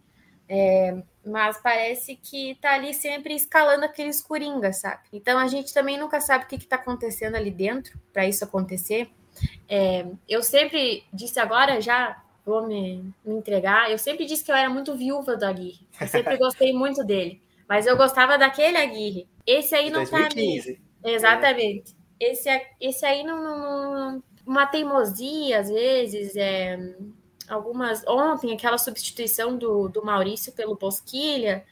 [0.47, 1.01] É...
[1.26, 5.01] mas parece que está ali sempre escalando aqueles coringas, sabe?
[5.12, 9.10] Então a gente também nunca sabe o que está acontecendo ali dentro para isso acontecer.
[9.68, 10.06] É...
[10.30, 13.89] eu sempre disse agora já vou me, me entregar.
[13.89, 15.87] Eu sempre disse que eu era muito viúva do Aguirre.
[15.99, 17.41] Eu sempre gostei muito dele.
[17.67, 19.27] Mas eu gostava daquele Aguirre.
[19.45, 20.73] Esse aí não 2015.
[20.75, 21.09] tá.
[21.09, 21.95] Exatamente.
[22.19, 26.95] esse, esse aí não, não, uma teimosia, às vezes, é,
[27.47, 28.05] algumas.
[28.07, 31.65] Ontem, aquela substituição do, do Maurício pelo Bosquilha.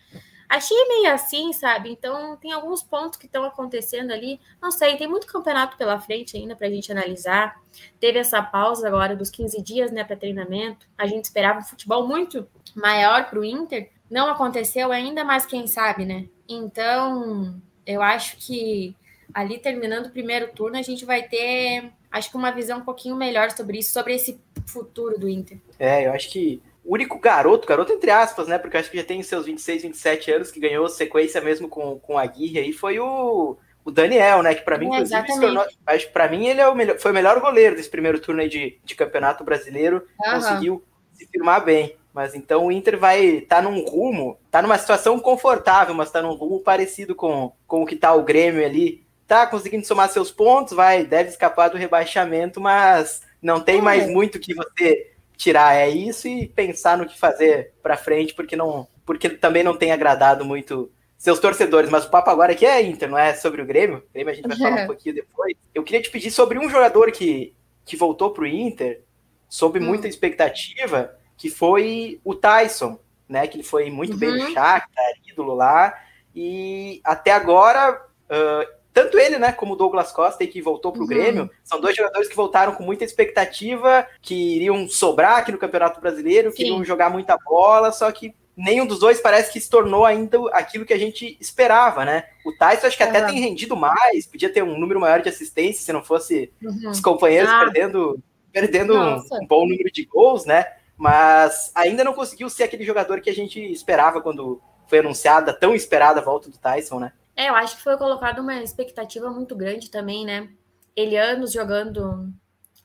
[0.51, 1.89] Achei meio assim, sabe?
[1.89, 4.37] Então, tem alguns pontos que estão acontecendo ali.
[4.61, 7.55] Não sei, tem muito campeonato pela frente ainda para a gente analisar.
[8.01, 10.85] Teve essa pausa agora dos 15 dias, né, para treinamento.
[10.97, 12.45] A gente esperava um futebol muito
[12.75, 13.91] maior para o Inter.
[14.09, 16.25] Não aconteceu ainda, mas quem sabe, né?
[16.49, 18.93] Então, eu acho que
[19.33, 23.15] ali terminando o primeiro turno, a gente vai ter, acho que uma visão um pouquinho
[23.15, 24.37] melhor sobre isso, sobre esse
[24.67, 25.59] futuro do Inter.
[25.79, 28.57] É, eu acho que o único garoto, garoto entre aspas, né?
[28.57, 31.99] Porque eu acho que já tem seus 26, 27 anos, que ganhou sequência mesmo com,
[31.99, 34.55] com a Guirre aí, foi o, o Daniel, né?
[34.55, 35.65] Que para mim, é, inclusive, tornou,
[36.11, 38.79] para mim ele é o melhor, foi o melhor goleiro desse primeiro turno aí de,
[38.83, 40.07] de campeonato brasileiro.
[40.19, 40.31] Uhum.
[40.33, 41.95] Conseguiu se firmar bem.
[42.13, 46.21] Mas então o Inter vai estar tá num rumo, tá numa situação confortável, mas tá
[46.21, 49.05] num rumo parecido com, com o que tá o Grêmio ali.
[49.25, 53.81] Tá conseguindo somar seus pontos, vai, deve escapar do rebaixamento, mas não tem é.
[53.81, 55.10] mais muito que você
[55.41, 59.75] tirar é isso e pensar no que fazer para frente, porque não, porque também não
[59.75, 63.59] tem agradado muito seus torcedores, mas o papo agora aqui é Inter, não é sobre
[63.59, 63.97] o Grêmio.
[63.97, 65.55] O Grêmio a gente vai falar um pouquinho depois.
[65.73, 69.01] Eu queria te pedir sobre um jogador que, que voltou pro Inter,
[69.49, 69.83] sob hum.
[69.83, 73.47] muita expectativa, que foi o Tyson, né?
[73.47, 74.19] Que ele foi muito uhum.
[74.19, 75.99] bem no Shakhtar, ídolo lá,
[76.35, 81.03] e até agora, uh, tanto ele, né, como o Douglas Costa, que voltou para o
[81.03, 81.09] uhum.
[81.09, 86.01] Grêmio, são dois jogadores que voltaram com muita expectativa, que iriam sobrar aqui no Campeonato
[86.01, 90.05] Brasileiro, que iriam jogar muita bola, só que nenhum dos dois parece que se tornou
[90.05, 92.25] ainda aquilo que a gente esperava, né?
[92.45, 95.85] O Tyson acho que até tem rendido mais, podia ter um número maior de assistências
[95.85, 96.89] se não fosse uhum.
[96.89, 97.59] os companheiros ah.
[97.59, 98.19] perdendo,
[98.51, 100.65] perdendo um, um, bom número de gols, né?
[101.01, 105.73] mas ainda não conseguiu ser aquele jogador que a gente esperava quando foi anunciada, tão
[105.73, 107.11] esperada a volta do Tyson, né?
[107.35, 110.49] É, eu acho que foi colocada uma expectativa muito grande também, né?
[110.95, 112.31] Ele anos jogando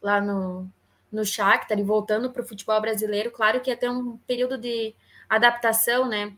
[0.00, 0.70] lá no,
[1.10, 4.94] no Shakhtar e voltando para o futebol brasileiro, claro que ia ter um período de
[5.28, 6.34] adaptação, né?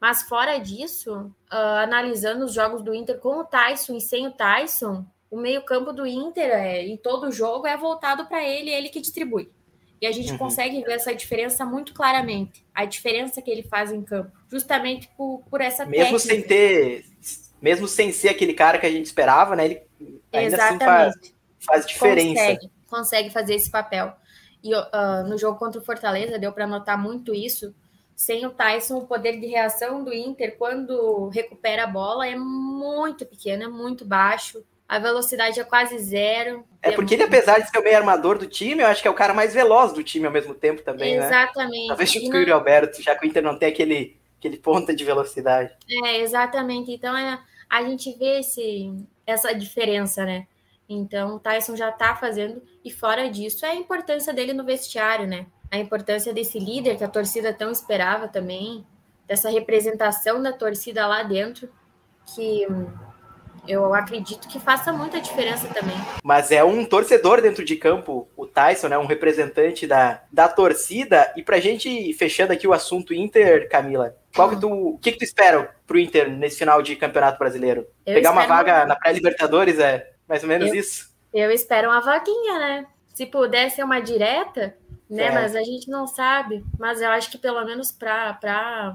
[0.00, 4.32] Mas fora disso, uh, analisando os jogos do Inter com o Tyson e sem o
[4.32, 9.00] Tyson, o meio-campo do Inter é, em todo jogo é voltado para ele, ele que
[9.00, 9.50] distribui.
[10.00, 10.38] E a gente uhum.
[10.38, 12.66] consegue ver essa diferença muito claramente.
[12.74, 14.32] A diferença que ele faz em campo.
[14.50, 16.34] Justamente por, por essa mesmo técnica.
[16.34, 17.04] sem ter
[17.62, 19.64] Mesmo sem ser aquele cara que a gente esperava, né?
[19.64, 19.82] Ele
[20.32, 20.84] ainda assim Exatamente.
[20.84, 21.34] assim faz,
[21.64, 22.40] faz diferença.
[22.42, 24.12] Consegue, consegue fazer esse papel.
[24.62, 27.74] E uh, no jogo contra o Fortaleza deu para notar muito isso.
[28.14, 33.24] Sem o Tyson, o poder de reação do Inter quando recupera a bola é muito
[33.24, 36.66] pequeno, é muito baixo a velocidade é quase zero.
[36.82, 39.10] É porque ele, apesar de ser o meio armador do time, eu acho que é
[39.10, 41.24] o cara mais veloz do time ao mesmo tempo também, né?
[41.24, 41.80] Exatamente.
[41.80, 41.88] né?
[41.88, 45.72] Talvez o Yuri Alberto, já que o Inter não tem aquele, aquele ponta de velocidade.
[46.04, 46.92] É, exatamente.
[46.92, 47.40] Então, é,
[47.72, 48.92] a gente vê esse,
[49.26, 50.46] essa diferença, né?
[50.86, 55.26] Então, o Tyson já tá fazendo, e fora disso, é a importância dele no vestiário,
[55.26, 55.46] né?
[55.70, 58.86] A importância desse líder que a torcida tão esperava também,
[59.26, 61.66] dessa representação da torcida lá dentro,
[62.34, 62.66] que
[63.66, 65.96] eu acredito que faça muita diferença também.
[66.22, 68.98] Mas é um torcedor dentro de campo, o Tyson, né?
[68.98, 71.32] Um representante da, da torcida.
[71.36, 75.18] E pra gente, fechando aqui o assunto Inter, Camila, qual que tu, o que, que
[75.18, 77.86] tu espera pro Inter nesse final de Campeonato Brasileiro?
[78.04, 81.10] Eu Pegar uma vaga na pré-Libertadores, é mais ou menos eu, isso?
[81.32, 82.86] Eu espero uma vaguinha, né?
[83.14, 84.74] Se puder ser uma direta,
[85.08, 85.26] né?
[85.26, 85.30] É.
[85.30, 86.64] Mas a gente não sabe.
[86.78, 88.94] Mas eu acho que pelo menos para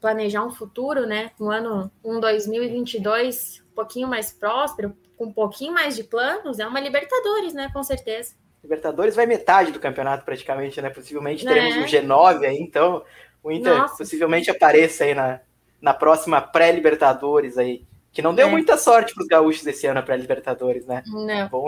[0.00, 1.32] planejar um futuro, né?
[1.40, 6.66] Um ano, um 2022 um pouquinho mais próspero, com um pouquinho mais de planos, é
[6.66, 7.70] uma Libertadores, né?
[7.72, 8.34] Com certeza.
[8.60, 10.90] Libertadores vai metade do campeonato praticamente, né?
[10.90, 11.78] Possivelmente teremos é.
[11.78, 13.04] um G9 aí, então
[13.40, 13.98] o Inter Nossa.
[13.98, 15.40] possivelmente apareça aí na,
[15.80, 17.86] na próxima pré-Libertadores aí.
[18.10, 18.50] Que não deu é.
[18.50, 21.04] muita sorte para os gaúchos esse ano para Libertadores, né?
[21.06, 21.48] Não.
[21.48, 21.66] Bom.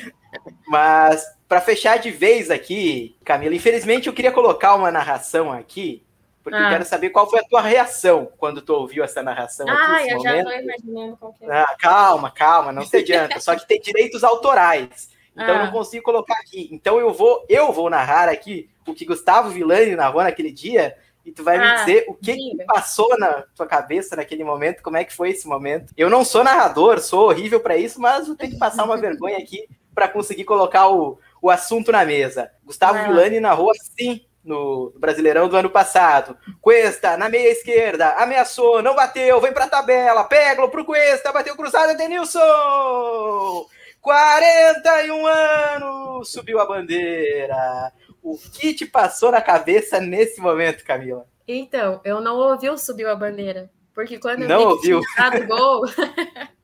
[0.68, 6.04] Mas para fechar de vez aqui, Camila, infelizmente eu queria colocar uma narração aqui
[6.48, 6.66] porque ah.
[6.66, 9.92] eu quero saber qual foi a tua reação quando tu ouviu essa narração ah, aqui.
[9.92, 11.50] Ah, eu já estou imaginando qual que é.
[11.50, 13.38] Ah, calma, calma, não se adianta.
[13.38, 15.10] Só que tem direitos autorais.
[15.32, 15.58] Então ah.
[15.58, 16.68] eu não consigo colocar aqui.
[16.72, 21.30] Então eu vou, eu vou narrar aqui o que Gustavo Villani narrou naquele dia e
[21.30, 24.96] tu vai ah, me dizer o que, que, passou na tua cabeça naquele momento, como
[24.96, 25.92] é que foi esse momento.
[25.94, 29.36] Eu não sou narrador, sou horrível para isso, mas vou ter que passar uma vergonha
[29.36, 32.50] aqui para conseguir colocar o, o assunto na mesa.
[32.64, 33.02] Gustavo ah.
[33.02, 36.36] Villani narrou assim no Brasileirão do ano passado.
[36.60, 41.94] Cuesta, na meia esquerda, ameaçou, não bateu, vem pra tabela, pega pro Cuesta, bateu cruzada,
[41.94, 43.66] Denilson!
[44.00, 47.92] 41 anos, subiu a bandeira.
[48.22, 51.26] O que te passou na cabeça nesse momento, Camila?
[51.46, 55.00] Então, eu não ouvi o subiu a bandeira, porque quando eu não vi ouviu.
[55.00, 55.82] que gol,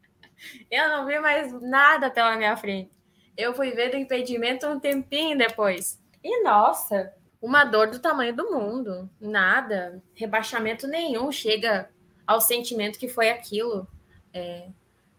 [0.71, 2.91] Eu não vi mais nada pela minha frente.
[3.37, 6.01] Eu fui ver do impedimento um tempinho depois.
[6.23, 7.13] E nossa,
[7.45, 9.09] uma dor do tamanho do mundo.
[9.21, 11.91] Nada, rebaixamento nenhum chega
[12.27, 13.87] ao sentimento que foi aquilo.
[14.33, 14.69] É,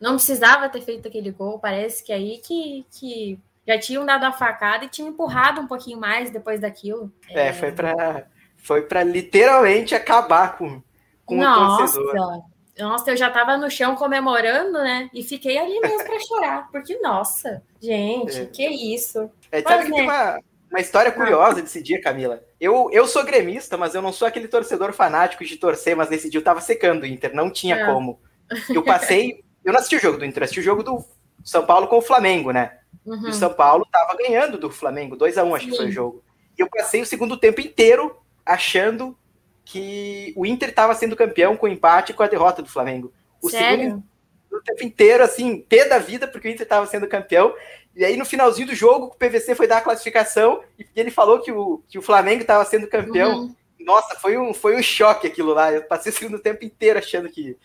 [0.01, 1.59] não precisava ter feito aquele gol.
[1.59, 5.99] Parece que aí que, que já tinham dado a facada e tinham empurrado um pouquinho
[5.99, 7.13] mais depois daquilo.
[7.29, 10.81] É, é foi para foi para literalmente acabar com,
[11.23, 11.99] com Nossa.
[11.99, 12.43] o torcedor.
[12.79, 15.09] Nossa, eu já tava no chão comemorando, né?
[15.13, 18.45] E fiquei ali mesmo para chorar, porque nossa, gente, é.
[18.47, 19.29] que isso.
[19.51, 19.97] É, sabe mas, que né?
[19.97, 20.39] tem uma,
[20.75, 22.43] uma história curiosa desse dia, Camila.
[22.59, 26.29] Eu, eu sou gremista, mas eu não sou aquele torcedor fanático de torcer, mas nesse
[26.29, 27.85] dia eu tava secando o Inter, não tinha é.
[27.85, 28.19] como.
[28.69, 31.03] Eu passei, eu não assisti o jogo do Inter, assisti o jogo do
[31.43, 32.77] São Paulo com o Flamengo, né?
[33.03, 33.25] Uhum.
[33.25, 35.71] E o São Paulo tava ganhando do Flamengo, 2 a 1 um, acho Sim.
[35.71, 36.23] que foi o jogo.
[36.55, 38.15] E eu passei o segundo tempo inteiro
[38.45, 39.17] achando
[39.63, 43.11] que o Inter estava sendo campeão com o empate e com a derrota do Flamengo.
[43.41, 43.83] O Sério?
[43.85, 44.03] segundo
[44.51, 47.53] o tempo inteiro, assim, pé da vida, porque o Inter estava sendo campeão.
[47.95, 51.39] E aí, no finalzinho do jogo, o PVC foi dar a classificação e ele falou
[51.39, 53.39] que o, que o Flamengo estava sendo campeão.
[53.39, 53.55] Uhum.
[53.79, 55.71] Nossa, foi um, foi um choque aquilo lá.
[55.71, 57.57] Eu passei o segundo tempo inteiro achando que,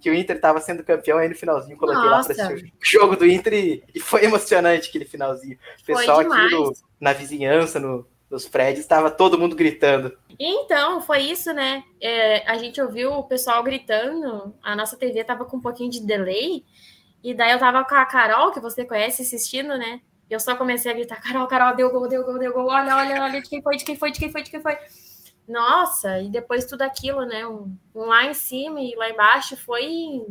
[0.00, 1.18] que o Inter estava sendo campeão.
[1.18, 2.28] Aí no finalzinho coloquei Nossa.
[2.28, 5.58] lá para assistir o jogo do Inter e, e, foi emocionante aquele finalzinho.
[5.82, 10.16] O pessoal aqui no, na vizinhança, no, nos prédios, estava todo mundo gritando.
[10.38, 11.84] Então, foi isso, né?
[12.00, 16.00] É, a gente ouviu o pessoal gritando, a nossa TV tava com um pouquinho de
[16.00, 16.64] delay,
[17.22, 20.00] e daí eu tava com a Carol, que você conhece, assistindo, né?
[20.30, 23.22] Eu só comecei a gritar: Carol, Carol, deu gol, deu gol, deu gol, olha, olha,
[23.22, 24.78] olha de quem foi, de quem foi, de quem foi, de quem foi.
[25.46, 27.46] Nossa, e depois tudo aquilo, né?
[27.46, 30.24] Um, um lá em cima e lá embaixo foi.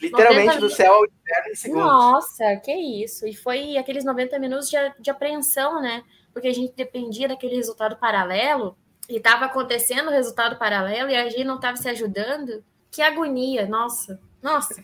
[0.00, 1.84] Literalmente do céu ao inferno em segundos.
[1.84, 3.26] Nossa, que isso.
[3.26, 6.04] E foi aqueles 90 minutos de, de apreensão, né?
[6.38, 8.76] Porque a gente dependia daquele resultado paralelo
[9.08, 12.62] e estava acontecendo o resultado paralelo e a gente não estava se ajudando.
[12.92, 14.74] Que agonia, nossa, nossa.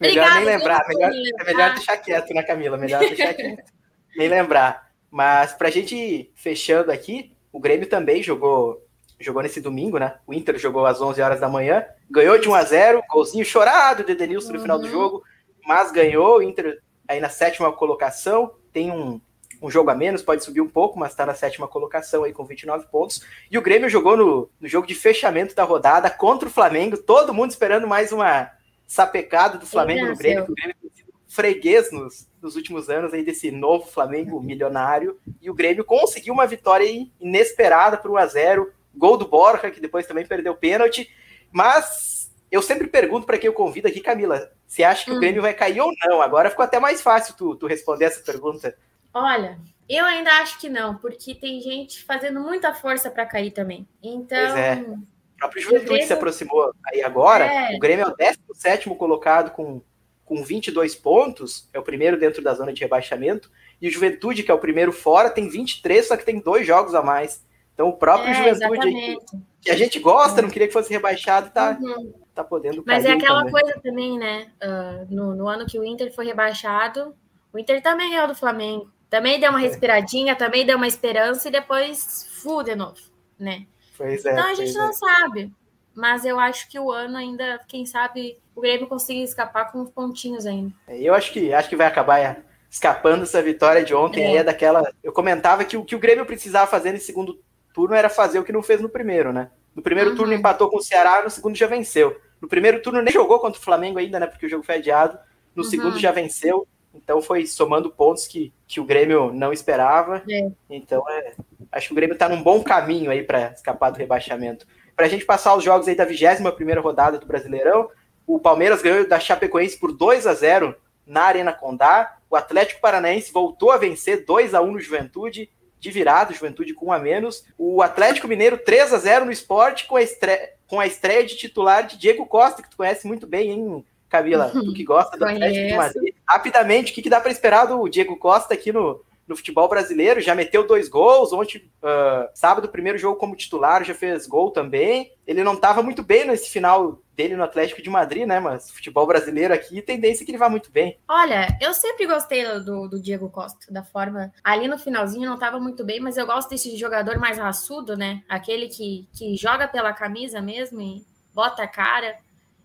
[0.00, 2.76] melhor Obrigada, nem lembrar, melhor, é melhor deixar quieto, né, Camila?
[2.76, 3.62] Melhor deixar quieto.
[4.16, 4.90] nem lembrar.
[5.08, 8.84] Mas para a gente ir fechando aqui, o Grêmio também jogou
[9.20, 10.18] jogou nesse domingo, né?
[10.26, 14.02] O Inter jogou às 11 horas da manhã, ganhou de 1 a 0, golzinho chorado
[14.02, 14.62] de Denilson no uhum.
[14.62, 14.90] final do uhum.
[14.90, 15.22] jogo,
[15.64, 16.38] mas ganhou.
[16.38, 19.20] O Inter aí na sétima colocação, tem um
[19.60, 22.44] um jogo a menos, pode subir um pouco, mas está na sétima colocação aí com
[22.44, 23.22] 29 pontos.
[23.50, 27.34] E o Grêmio jogou no, no jogo de fechamento da rodada contra o Flamengo, todo
[27.34, 28.50] mundo esperando mais uma
[28.86, 33.12] sapecada do Flamengo no Grêmio, que o Grêmio tem sido freguês nos, nos últimos anos
[33.12, 35.18] aí desse novo Flamengo milionário.
[35.40, 36.86] E o Grêmio conseguiu uma vitória
[37.20, 41.08] inesperada por 1 a 0 gol do Borja, que depois também perdeu pênalti.
[41.52, 45.16] Mas eu sempre pergunto para quem eu convido aqui, Camila, você acha que hum.
[45.16, 46.20] o Grêmio vai cair ou não?
[46.20, 48.76] Agora ficou até mais fácil tu, tu responder essa pergunta.
[49.12, 49.58] Olha,
[49.88, 53.88] eu ainda acho que não, porque tem gente fazendo muita força para cair também.
[54.02, 54.38] Então.
[54.38, 54.74] Pois é.
[54.76, 56.06] O próprio Juventude Grêmio...
[56.06, 57.46] se aproximou aí agora.
[57.46, 57.76] É.
[57.76, 59.80] O Grêmio é o 17 colocado com,
[60.24, 63.50] com 22 pontos, é o primeiro dentro da zona de rebaixamento.
[63.80, 66.94] E o Juventude, que é o primeiro fora, tem 23, só que tem dois jogos
[66.94, 67.44] a mais.
[67.74, 69.18] Então o próprio é, Juventude aí,
[69.62, 70.42] que a gente gosta, é.
[70.42, 72.12] não queria que fosse rebaixado, tá, uhum.
[72.34, 73.52] tá podendo Mas é aquela também.
[73.52, 74.52] coisa também, né?
[74.62, 77.14] Uh, no, no ano que o Inter foi rebaixado,
[77.52, 78.90] o Inter também é o do Flamengo.
[79.10, 79.64] Também deu uma é.
[79.64, 83.00] respiradinha, também deu uma esperança e depois fu de novo,
[83.38, 83.66] né?
[83.98, 84.92] Pois é, então a gente não é.
[84.92, 85.52] sabe.
[85.92, 89.90] Mas eu acho que o ano ainda, quem sabe, o Grêmio conseguir escapar com uns
[89.90, 90.72] pontinhos ainda.
[90.86, 94.22] É, eu acho que acho que vai acabar escapando essa vitória de ontem.
[94.22, 94.26] É.
[94.28, 94.88] Aí é daquela.
[95.02, 97.42] Eu comentava que o que o Grêmio precisava fazer nesse segundo
[97.74, 99.50] turno era fazer o que não fez no primeiro, né?
[99.74, 100.16] No primeiro uhum.
[100.16, 102.16] turno empatou com o Ceará, no segundo já venceu.
[102.40, 104.26] No primeiro turno nem jogou contra o Flamengo ainda, né?
[104.26, 105.18] Porque o jogo foi adiado.
[105.54, 105.68] No uhum.
[105.68, 106.66] segundo já venceu.
[106.94, 110.22] Então foi somando pontos que, que o Grêmio não esperava.
[110.28, 110.50] É.
[110.68, 111.34] Então é,
[111.72, 114.66] acho que o Grêmio está num bom caminho aí para escapar do rebaixamento.
[114.96, 117.88] Para a gente passar os jogos aí da 21 primeira rodada do Brasileirão,
[118.26, 120.74] o Palmeiras ganhou da Chapecoense por 2 a 0
[121.06, 122.18] na Arena Condá.
[122.28, 126.86] O Atlético Paranaense voltou a vencer 2 a 1 no Juventude, de virada, Juventude com
[126.86, 127.44] um a menos.
[127.56, 131.36] O Atlético Mineiro 3 a 0 no esporte com a estreia, com a estreia de
[131.36, 135.24] titular de Diego Costa, que tu conhece muito bem, hein, Camila, tu que gosta do
[135.24, 136.14] Atlético de Madrid.
[136.28, 140.20] Rapidamente, o que, que dá para esperar do Diego Costa aqui no, no futebol brasileiro?
[140.20, 141.32] Já meteu dois gols.
[141.32, 145.12] Ontem, uh, sábado, primeiro jogo como titular, já fez gol também.
[145.24, 148.40] Ele não estava muito bem nesse final dele no Atlético de Madrid, né?
[148.40, 150.98] Mas futebol brasileiro aqui, tendência que ele vá muito bem.
[151.06, 154.32] Olha, eu sempre gostei do, do Diego Costa, da forma.
[154.42, 158.22] Ali no finalzinho não estava muito bem, mas eu gosto desse jogador mais raçudo, né?
[158.28, 162.16] Aquele que, que joga pela camisa mesmo e bota a cara.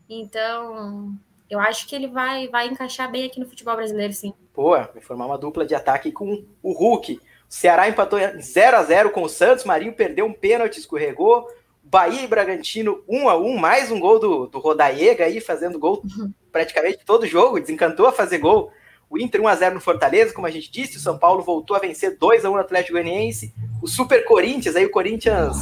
[0.10, 1.18] Então,
[1.50, 4.34] eu acho que ele vai, vai encaixar bem aqui no futebol brasileiro, sim.
[4.54, 7.14] Pô, vai formar uma dupla de ataque com o Hulk.
[7.14, 7.20] O
[7.50, 11.48] Ceará empatou 0 a 0 com o Santos, Marinho perdeu um pênalti, escorregou.
[11.84, 16.02] Bahia e Bragantino 1 a 1 mais um gol do, do Rodaiega aí, fazendo gol
[16.04, 16.34] uhum.
[16.52, 18.72] praticamente todo jogo, desencantou a fazer gol.
[19.08, 21.78] O Inter 1 a 0 no Fortaleza, como a gente disse, o São Paulo voltou
[21.78, 23.54] a vencer 2 a 1 no Atlético Goianiense.
[23.84, 25.58] O Super Corinthians, aí o Corinthians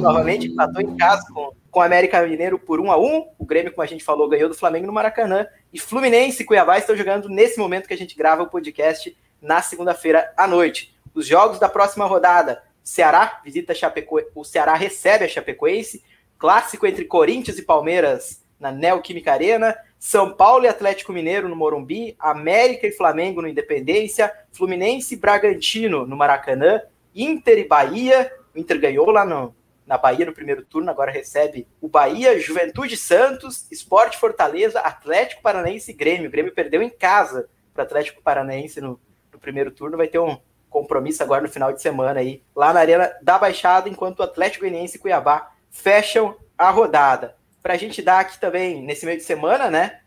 [0.00, 3.28] novamente empatou em casa com, com o América Mineiro por 1 a 1.
[3.38, 5.46] O Grêmio, como a gente falou, ganhou do Flamengo no Maracanã.
[5.72, 9.62] E Fluminense e Cuiabá estão jogando nesse momento que a gente grava o podcast na
[9.62, 10.94] segunda-feira à noite.
[11.14, 14.20] Os jogos da próxima rodada: Ceará visita Chapeco...
[14.34, 16.04] o Ceará recebe a Chapecoense,
[16.38, 22.14] clássico entre Corinthians e Palmeiras na Neoquímica Arena, São Paulo e Atlético Mineiro no Morumbi,
[22.18, 26.82] América e Flamengo no Independência, Fluminense e Bragantino no Maracanã,
[27.14, 29.54] Inter e Bahia, o Inter ganhou lá no,
[29.90, 35.90] na Bahia no primeiro turno, agora recebe o Bahia, Juventude Santos, Esporte Fortaleza, Atlético Paranaense
[35.90, 36.28] e Grêmio.
[36.28, 39.00] O Grêmio perdeu em casa para Atlético Paranaense no,
[39.32, 40.38] no primeiro turno, vai ter um
[40.68, 44.64] compromisso agora no final de semana aí, lá na Arena da Baixada, enquanto o Atlético
[44.64, 47.34] Goianiense e Cuiabá fecham a rodada.
[47.60, 50.02] Para a gente dar aqui também, nesse meio de semana, né?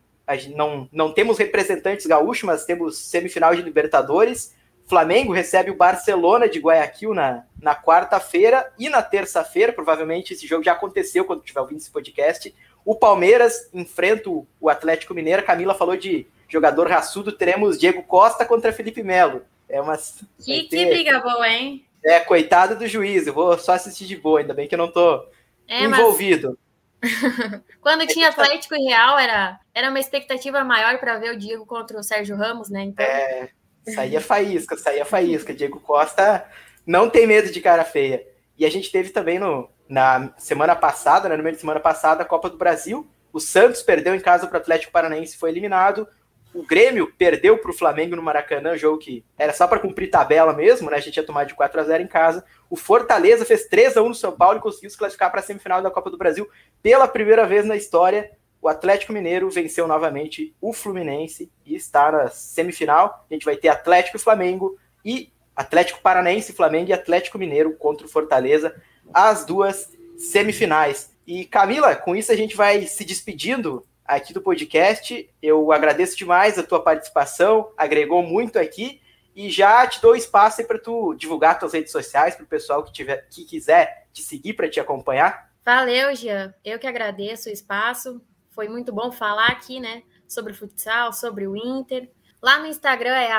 [0.55, 4.55] Não, não temos representantes gaúchos, mas temos semifinal de Libertadores.
[4.85, 10.63] Flamengo recebe o Barcelona de Guayaquil na, na quarta-feira e na terça-feira, provavelmente esse jogo
[10.63, 12.53] já aconteceu quando tiver ouvindo esse podcast.
[12.85, 15.41] O Palmeiras enfrenta o Atlético Mineiro.
[15.41, 19.43] A Camila falou de jogador raçudo, teremos Diego Costa contra Felipe Melo.
[19.69, 19.97] É uma.
[19.97, 20.69] Que, ter...
[20.69, 21.85] que briga boa, hein?
[22.03, 24.91] É, coitado do juiz, eu vou só assistir de boa, ainda bem que eu não
[24.91, 25.25] tô
[25.67, 26.57] é, envolvido.
[27.01, 27.61] Mas...
[27.81, 31.97] Quando tinha Atlético e Real, era, era uma expectativa maior para ver o Diego contra
[31.97, 32.83] o Sérgio Ramos, né?
[32.83, 33.05] Então...
[33.05, 33.49] É,
[33.85, 35.53] saía faísca, saía faísca.
[35.53, 36.45] Diego Costa
[36.85, 38.25] não tem medo de cara feia.
[38.57, 42.23] E a gente teve também no, na semana passada, né, no meio de semana passada,
[42.23, 43.07] a Copa do Brasil.
[43.31, 46.07] O Santos perdeu em casa para o Atlético Paranaense, foi eliminado.
[46.53, 50.53] O Grêmio perdeu para o Flamengo no Maracanã, jogo que era só para cumprir tabela
[50.53, 50.97] mesmo, né?
[50.97, 52.45] A gente ia tomar de 4 a 0 em casa.
[52.69, 55.43] O Fortaleza fez 3 a 1 no São Paulo e conseguiu se classificar para a
[55.43, 56.47] semifinal da Copa do Brasil
[56.83, 58.31] pela primeira vez na história.
[58.63, 63.25] O Atlético Mineiro venceu novamente o Fluminense e está na semifinal.
[63.29, 68.07] A gente vai ter Atlético e Flamengo e Atlético Paranaense, Flamengo e Atlético Mineiro contra
[68.07, 68.73] o Fortaleza,
[69.13, 71.13] as duas semifinais.
[71.27, 75.29] E Camila, com isso a gente vai se despedindo aqui do podcast.
[75.41, 79.01] Eu agradeço demais a tua participação, agregou muito aqui
[79.35, 82.93] e já te dou espaço para tu divulgar tuas redes sociais para o pessoal que
[82.93, 85.51] tiver que quiser te seguir para te acompanhar.
[85.65, 86.53] Valeu, Jean.
[86.63, 88.21] Eu que agradeço o espaço.
[88.53, 92.09] Foi muito bom falar aqui, né, sobre o futsal, sobre o Inter.
[92.41, 93.31] Lá no Instagram é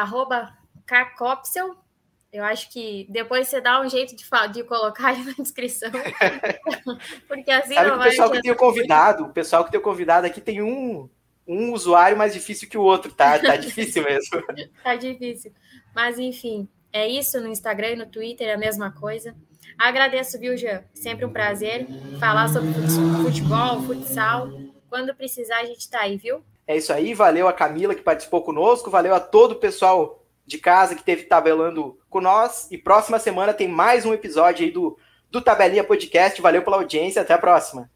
[0.86, 1.76] @cacopsel.
[2.32, 5.90] Eu acho que depois você dá um jeito de, de colocar aí na descrição.
[7.28, 9.78] Porque assim Sabe não que o pessoal que tem o convidado, o pessoal que tem
[9.78, 11.08] o convidado aqui tem um,
[11.46, 13.38] um usuário mais difícil que o outro, tá?
[13.38, 14.42] Tá difícil mesmo.
[14.82, 15.52] tá difícil.
[15.94, 19.32] Mas enfim, é isso no Instagram e no Twitter, é a mesma coisa.
[19.78, 20.82] Agradeço, viu, Jean?
[20.92, 21.86] Sempre um prazer
[22.18, 22.72] falar sobre
[23.22, 24.48] futebol, futsal.
[24.94, 26.40] Quando precisar, a gente está aí, viu?
[26.68, 30.56] É isso aí, valeu a Camila que participou conosco, valeu a todo o pessoal de
[30.56, 32.68] casa que teve tabelando com nós.
[32.70, 34.96] E próxima semana tem mais um episódio aí do,
[35.28, 36.40] do Tabelinha Podcast.
[36.40, 37.90] Valeu pela audiência, até a próxima.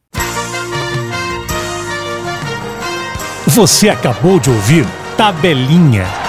[3.47, 4.85] Você acabou de ouvir
[5.17, 6.28] Tabelinha